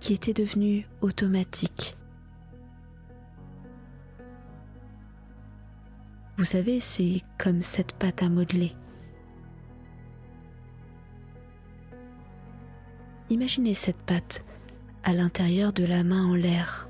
qui 0.00 0.12
étaient 0.14 0.32
devenus 0.32 0.86
automatiques. 1.00 1.96
Vous 6.38 6.44
savez, 6.44 6.80
c'est 6.80 7.22
comme 7.38 7.62
cette 7.62 7.94
pâte 7.94 8.22
à 8.22 8.28
modeler. 8.28 8.72
Imaginez 13.30 13.74
cette 13.74 14.00
pâte 14.02 14.44
à 15.02 15.12
l'intérieur 15.12 15.72
de 15.72 15.84
la 15.84 16.04
main 16.04 16.24
en 16.24 16.34
l'air. 16.34 16.88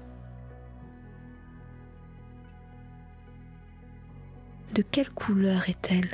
De 4.76 4.82
quelle 4.82 5.08
couleur 5.08 5.70
est-elle? 5.70 6.10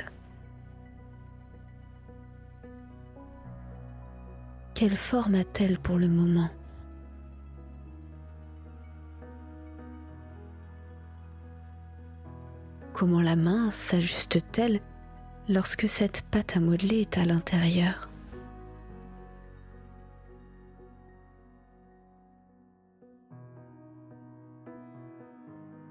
Quelle 4.73 4.95
forme 4.95 5.35
a-t-elle 5.35 5.77
pour 5.77 5.97
le 5.97 6.07
moment? 6.07 6.49
Comment 12.93 13.21
la 13.21 13.35
main 13.35 13.69
s'ajuste-t-elle 13.69 14.79
lorsque 15.49 15.89
cette 15.89 16.21
pâte 16.31 16.55
à 16.55 16.61
modeler 16.61 17.01
est 17.01 17.17
à 17.17 17.25
l'intérieur? 17.25 18.07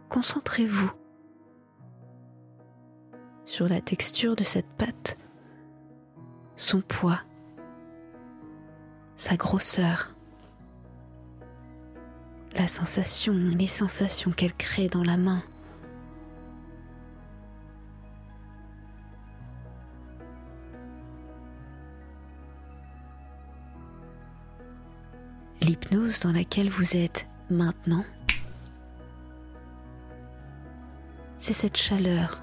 Concentrez-vous 0.09 1.02
sur 3.45 3.69
la 3.69 3.81
texture 3.81 4.37
de 4.37 4.45
cette 4.45 4.69
pâte, 4.79 5.19
son 6.57 6.81
poids, 6.81 7.21
sa 9.17 9.37
grosseur, 9.37 10.15
la 12.57 12.69
sensation, 12.69 13.35
les 13.35 13.67
sensations 13.67 14.31
qu'elle 14.31 14.55
crée 14.55 14.89
dans 14.89 15.05
la 15.05 15.17
main. 15.17 15.43
L'hypnose 25.63 26.21
dans 26.21 26.33
laquelle 26.33 26.69
vous 26.69 26.97
êtes 26.97 27.29
maintenant, 27.49 28.05
c'est 31.39 31.53
cette 31.53 31.77
chaleur 31.77 32.43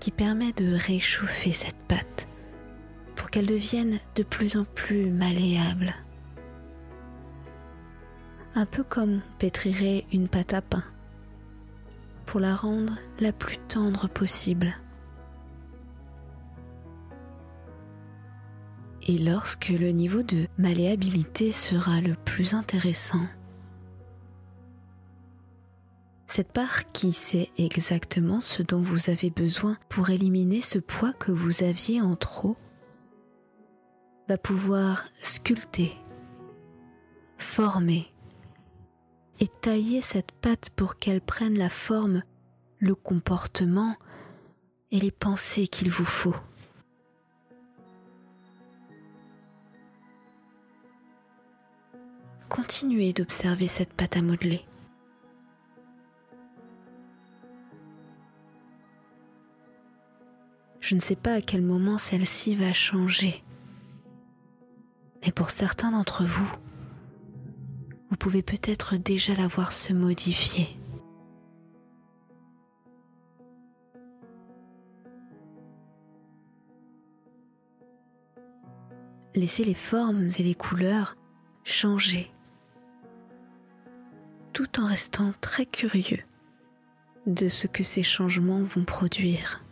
qui 0.00 0.10
permet 0.10 0.52
de 0.52 0.74
réchauffer 0.74 1.52
cette 1.52 1.76
pâte 1.88 2.28
pour 3.16 3.30
qu'elle 3.30 3.46
devienne 3.46 3.98
de 4.14 4.22
plus 4.22 4.56
en 4.56 4.64
plus 4.64 5.10
malléable. 5.10 5.94
Un 8.54 8.66
peu 8.66 8.82
comme 8.82 9.20
pétrirait 9.38 10.04
une 10.12 10.28
pâte 10.28 10.54
à 10.54 10.62
pain 10.62 10.84
pour 12.26 12.40
la 12.40 12.54
rendre 12.54 12.98
la 13.20 13.32
plus 13.32 13.56
tendre 13.56 14.08
possible. 14.08 14.74
Et 19.06 19.16
lorsque 19.16 19.68
le 19.68 19.90
niveau 19.90 20.22
de 20.22 20.46
malléabilité 20.58 21.50
sera 21.50 22.02
le 22.02 22.14
plus 22.14 22.52
intéressant, 22.52 23.26
cette 26.28 26.52
part 26.52 26.92
qui 26.92 27.12
sait 27.12 27.50
exactement 27.56 28.40
ce 28.42 28.62
dont 28.62 28.82
vous 28.82 29.08
avez 29.08 29.30
besoin 29.30 29.78
pour 29.88 30.10
éliminer 30.10 30.60
ce 30.60 30.78
poids 30.78 31.14
que 31.14 31.32
vous 31.32 31.64
aviez 31.64 32.02
en 32.02 32.16
trop 32.16 32.56
va 34.28 34.36
pouvoir 34.36 35.06
sculpter, 35.22 35.96
former 37.38 38.12
et 39.40 39.48
tailler 39.62 40.02
cette 40.02 40.32
pâte 40.32 40.68
pour 40.76 40.96
qu'elle 40.96 41.22
prenne 41.22 41.58
la 41.58 41.70
forme, 41.70 42.22
le 42.78 42.94
comportement 42.94 43.96
et 44.90 45.00
les 45.00 45.10
pensées 45.10 45.66
qu'il 45.66 45.90
vous 45.90 46.04
faut. 46.04 46.36
Continuez 52.50 53.14
d'observer 53.14 53.66
cette 53.66 53.94
pâte 53.94 54.18
à 54.18 54.22
modeler. 54.22 54.66
Je 60.88 60.94
ne 60.94 61.00
sais 61.00 61.16
pas 61.16 61.34
à 61.34 61.40
quel 61.42 61.60
moment 61.60 61.98
celle-ci 61.98 62.56
va 62.56 62.72
changer. 62.72 63.44
Mais 65.22 65.32
pour 65.32 65.50
certains 65.50 65.90
d'entre 65.90 66.24
vous, 66.24 66.50
vous 68.08 68.16
pouvez 68.16 68.40
peut-être 68.40 68.96
déjà 68.96 69.34
la 69.34 69.48
voir 69.48 69.70
se 69.70 69.92
modifier. 69.92 70.66
Laissez 79.34 79.64
les 79.64 79.74
formes 79.74 80.30
et 80.38 80.42
les 80.42 80.54
couleurs 80.54 81.16
changer 81.64 82.30
tout 84.54 84.80
en 84.80 84.86
restant 84.86 85.34
très 85.42 85.66
curieux 85.66 86.24
de 87.26 87.50
ce 87.50 87.66
que 87.66 87.84
ces 87.84 88.02
changements 88.02 88.62
vont 88.62 88.86
produire. 88.86 89.62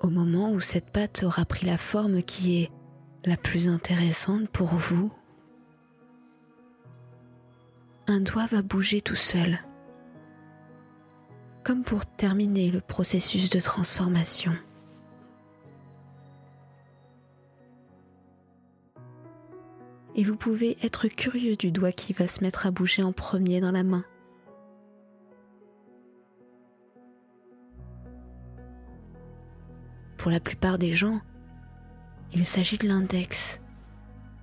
Au 0.00 0.10
moment 0.10 0.52
où 0.52 0.60
cette 0.60 0.90
pâte 0.90 1.22
aura 1.24 1.44
pris 1.44 1.66
la 1.66 1.76
forme 1.76 2.22
qui 2.22 2.62
est 2.62 2.70
la 3.24 3.36
plus 3.36 3.68
intéressante 3.68 4.48
pour 4.48 4.68
vous, 4.68 5.12
un 8.06 8.20
doigt 8.20 8.46
va 8.46 8.62
bouger 8.62 9.00
tout 9.00 9.16
seul, 9.16 9.58
comme 11.64 11.82
pour 11.82 12.06
terminer 12.06 12.70
le 12.70 12.80
processus 12.80 13.50
de 13.50 13.60
transformation. 13.60 14.56
et 20.18 20.24
vous 20.24 20.34
pouvez 20.34 20.76
être 20.82 21.06
curieux 21.06 21.54
du 21.54 21.70
doigt 21.70 21.92
qui 21.92 22.12
va 22.12 22.26
se 22.26 22.42
mettre 22.42 22.66
à 22.66 22.72
bouger 22.72 23.04
en 23.04 23.12
premier 23.12 23.60
dans 23.60 23.70
la 23.70 23.84
main. 23.84 24.04
Pour 30.18 30.30
la 30.30 30.40
plupart 30.40 30.78
des 30.78 30.92
gens, 30.92 31.20
il 32.34 32.44
s'agit 32.44 32.76
de 32.76 32.86
l'index, 32.86 33.60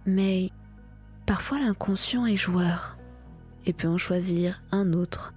mais 0.08 0.50
parfois 1.28 1.60
l'inconscient 1.60 2.26
est 2.26 2.38
joueur 2.38 2.98
et 3.68 3.74
peut 3.74 3.88
en 3.88 3.98
choisir 3.98 4.64
un 4.72 4.94
autre 4.94 5.36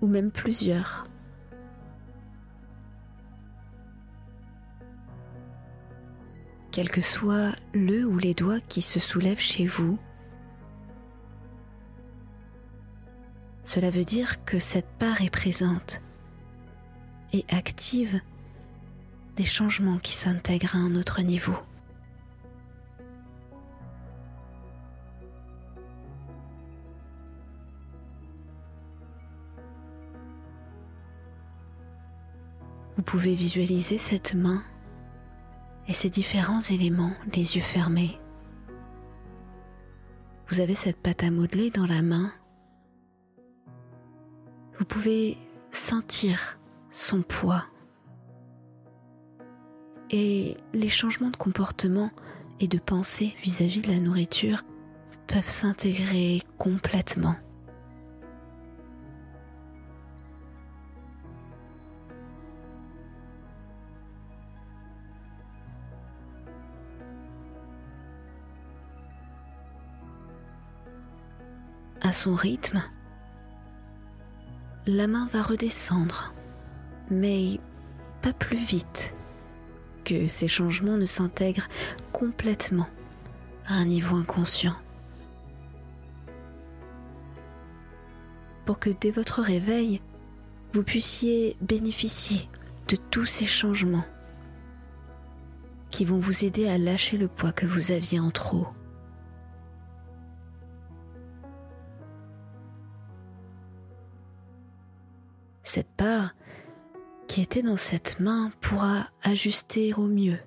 ou 0.00 0.06
même 0.06 0.30
plusieurs. 0.30 1.06
quel 6.70 6.88
que 6.88 7.00
soit 7.00 7.52
le 7.74 8.04
ou 8.06 8.16
les 8.16 8.34
doigts 8.34 8.60
qui 8.60 8.80
se 8.80 9.00
soulèvent 9.00 9.40
chez 9.40 9.66
vous. 9.66 9.98
Cela 13.64 13.90
veut 13.90 14.04
dire 14.04 14.44
que 14.44 14.58
cette 14.58 14.88
part 14.98 15.22
est 15.22 15.30
présente 15.30 16.00
et 17.32 17.44
active 17.48 18.20
changements 19.44 19.98
qui 19.98 20.12
s'intègrent 20.12 20.76
à 20.76 20.78
un 20.78 20.94
autre 20.94 21.22
niveau. 21.22 21.56
Vous 32.96 33.02
pouvez 33.02 33.34
visualiser 33.34 33.96
cette 33.96 34.34
main 34.34 34.62
et 35.88 35.92
ces 35.92 36.10
différents 36.10 36.60
éléments 36.60 37.14
les 37.34 37.56
yeux 37.56 37.62
fermés. 37.62 38.20
Vous 40.48 40.60
avez 40.60 40.74
cette 40.74 41.00
pâte 41.00 41.22
à 41.22 41.30
modeler 41.30 41.70
dans 41.70 41.86
la 41.86 42.02
main. 42.02 42.30
Vous 44.78 44.84
pouvez 44.84 45.38
sentir 45.70 46.58
son 46.90 47.22
poids 47.22 47.64
et 50.10 50.56
les 50.74 50.88
changements 50.88 51.30
de 51.30 51.36
comportement 51.36 52.10
et 52.58 52.68
de 52.68 52.78
pensée 52.78 53.34
vis-à-vis 53.42 53.82
de 53.82 53.88
la 53.88 54.00
nourriture 54.00 54.62
peuvent 55.26 55.48
s'intégrer 55.48 56.40
complètement. 56.58 57.36
à 72.02 72.12
son 72.12 72.34
rythme, 72.34 72.82
la 74.86 75.06
main 75.06 75.28
va 75.32 75.42
redescendre, 75.42 76.34
mais 77.10 77.60
pas 78.22 78.32
plus 78.32 78.56
vite 78.56 79.19
que 80.10 80.26
ces 80.26 80.48
changements 80.48 80.96
ne 80.96 81.04
s'intègrent 81.04 81.68
complètement 82.12 82.88
à 83.66 83.74
un 83.74 83.84
niveau 83.84 84.16
inconscient. 84.16 84.74
Pour 88.64 88.80
que 88.80 88.90
dès 88.90 89.12
votre 89.12 89.40
réveil, 89.40 90.00
vous 90.72 90.82
puissiez 90.82 91.56
bénéficier 91.60 92.48
de 92.88 92.96
tous 92.96 93.24
ces 93.24 93.46
changements 93.46 94.04
qui 95.90 96.04
vont 96.04 96.18
vous 96.18 96.44
aider 96.44 96.68
à 96.68 96.76
lâcher 96.76 97.16
le 97.16 97.28
poids 97.28 97.52
que 97.52 97.66
vous 97.66 97.92
aviez 97.92 98.18
en 98.18 98.30
trop. 98.30 98.66
Cette 105.62 105.90
part 105.96 106.34
qui 107.30 107.42
était 107.42 107.62
dans 107.62 107.76
cette 107.76 108.18
main 108.18 108.50
pourra 108.60 109.06
ajuster 109.22 109.94
au 109.94 110.08
mieux 110.08 110.40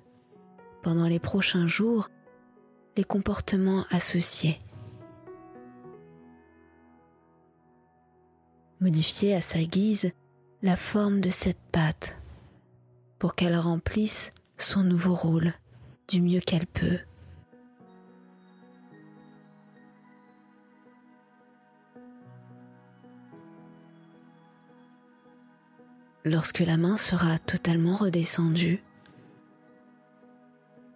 pendant 0.82 1.08
les 1.08 1.18
prochains 1.18 1.66
jours 1.66 2.10
les 2.98 3.04
comportements 3.04 3.86
associés. 3.88 4.58
Modifier 8.80 9.34
à 9.34 9.40
sa 9.40 9.62
guise 9.62 10.12
la 10.60 10.76
forme 10.76 11.22
de 11.22 11.30
cette 11.30 11.62
pâte 11.72 12.18
pour 13.18 13.34
qu'elle 13.34 13.56
remplisse 13.56 14.30
son 14.58 14.82
nouveau 14.82 15.14
rôle 15.14 15.54
du 16.08 16.20
mieux 16.20 16.40
qu'elle 16.40 16.66
peut. 16.66 16.98
Lorsque 26.26 26.60
la 26.60 26.78
main 26.78 26.96
sera 26.96 27.38
totalement 27.38 27.96
redescendue, 27.96 28.82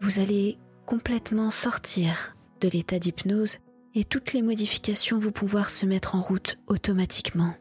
vous 0.01 0.21
allez 0.21 0.59
complètement 0.87 1.51
sortir 1.51 2.35
de 2.63 2.69
l'état 2.69 2.99
d'hypnose 2.99 3.59
et 3.95 4.05
toutes 4.05 4.33
les 4.33 4.41
modifications 4.41 5.19
vont 5.19 5.31
pouvoir 5.31 5.69
se 5.69 5.85
mettre 5.85 6.15
en 6.15 6.23
route 6.23 6.59
automatiquement. 6.67 7.55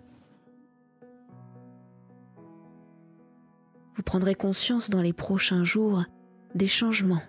Vous 3.96 4.04
prendrez 4.04 4.36
conscience 4.36 4.90
dans 4.90 5.02
les 5.02 5.14
prochains 5.14 5.66
jours 5.66 6.06
des 6.56 6.70
changements 6.70 7.24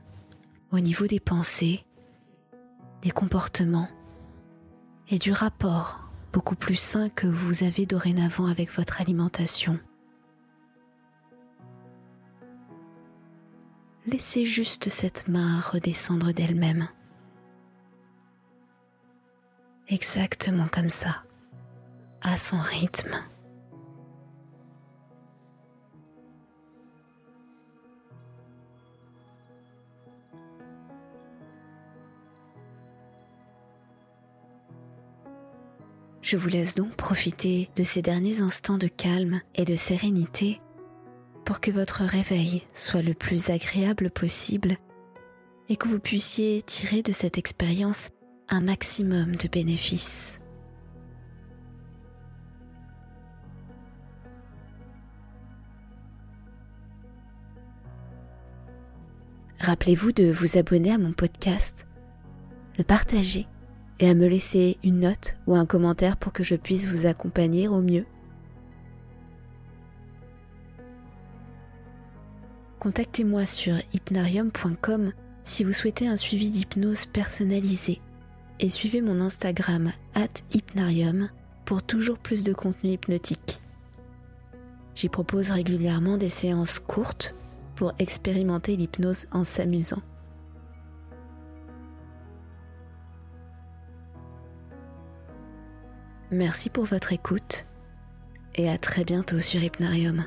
au 0.71 0.79
niveau 0.79 1.09
des 1.09 1.19
pensées, 1.19 1.85
des 3.03 3.11
comportements 3.11 3.89
et 5.09 5.19
du 5.19 5.33
rapport 5.33 5.99
beaucoup 6.33 6.55
plus 6.55 6.77
sain 6.77 7.09
que 7.09 7.27
vous 7.27 7.65
avez 7.65 7.87
dorénavant 7.87 8.47
avec 8.47 8.71
votre 8.71 9.01
alimentation. 9.01 9.81
Laissez 14.11 14.47
juste 14.47 14.89
cette 14.89 15.29
main 15.29 15.61
redescendre 15.61 16.33
d'elle-même. 16.33 16.89
Exactement 19.89 20.67
comme 20.73 20.89
ça, 20.89 21.25
à 22.23 22.39
son 22.39 22.59
rythme. 22.59 23.23
Je 36.23 36.39
vous 36.39 36.49
laisse 36.49 36.77
donc 36.77 36.97
profiter 36.97 37.69
de 37.77 37.85
ces 37.85 38.01
derniers 38.01 38.41
instants 38.41 38.79
de 38.79 38.89
calme 38.89 39.43
et 39.55 39.67
de 39.67 39.77
sérénité 39.77 40.63
pour 41.49 41.61
que 41.63 41.71
votre 41.71 42.05
réveil 42.05 42.63
soit 42.75 43.01
le 43.01 43.15
plus 43.15 43.49
agréable 43.49 44.11
possible 44.11 44.77
et 45.71 45.77
que 45.77 45.89
vous 45.89 45.99
puissiez 45.99 46.61
tirer 46.61 47.01
de 47.01 47.11
cette 47.11 47.39
expérience 47.39 48.11
un 48.51 48.61
maximum 48.61 49.35
de 49.35 49.49
bénéfices. 49.49 50.41
Rappelez-vous 59.59 60.13
de 60.13 60.31
vous 60.31 60.59
abonner 60.59 60.93
à 60.93 60.99
mon 60.99 61.15
podcast, 61.15 61.87
le 62.77 62.85
partager 62.85 63.47
et 64.01 64.11
à 64.11 64.15
me 64.15 64.27
laisser 64.27 64.77
une 64.85 65.01
note 65.01 65.39
ou 65.47 65.55
un 65.55 65.65
commentaire 65.65 66.19
pour 66.19 66.35
que 66.35 66.45
je 66.45 66.57
puisse 66.57 66.85
vous 66.85 67.07
accompagner 67.07 67.69
au 67.69 67.81
mieux. 67.81 68.05
Contactez-moi 72.79 73.47
sur 73.47 73.75
hypnarium.com 73.93 75.13
si 75.45 75.65
vous 75.65 75.73
souhaitez 75.73 76.07
un 76.07 76.17
suivi 76.17 76.51
d'hypnose 76.51 77.07
personnalisé 77.07 78.01
et 78.61 78.69
suivez 78.69 79.01
mon 79.01 79.21
Instagram 79.21 79.93
hypnarium 80.53 81.29
pour 81.65 81.83
toujours 81.83 82.19
plus 82.19 82.45
de 82.45 82.53
contenu 82.53 82.91
hypnotique. 82.91 83.61
J'y 84.95 85.09
propose 85.09 85.51
régulièrement 85.51 86.17
des 86.17 86.29
séances 86.29 86.79
courtes 86.79 87.35
pour 87.77 87.93
expérimenter 87.99 88.77
l'hypnose 88.77 89.27
en 89.31 89.45
s'amusant. 89.45 90.03
Merci 96.31 96.69
pour 96.69 96.85
votre 96.85 97.13
écoute 97.13 97.65
et 98.55 98.69
à 98.69 98.77
très 98.77 99.05
bientôt 99.05 99.41
sur 99.41 99.63
Hypnarium. 99.63 100.27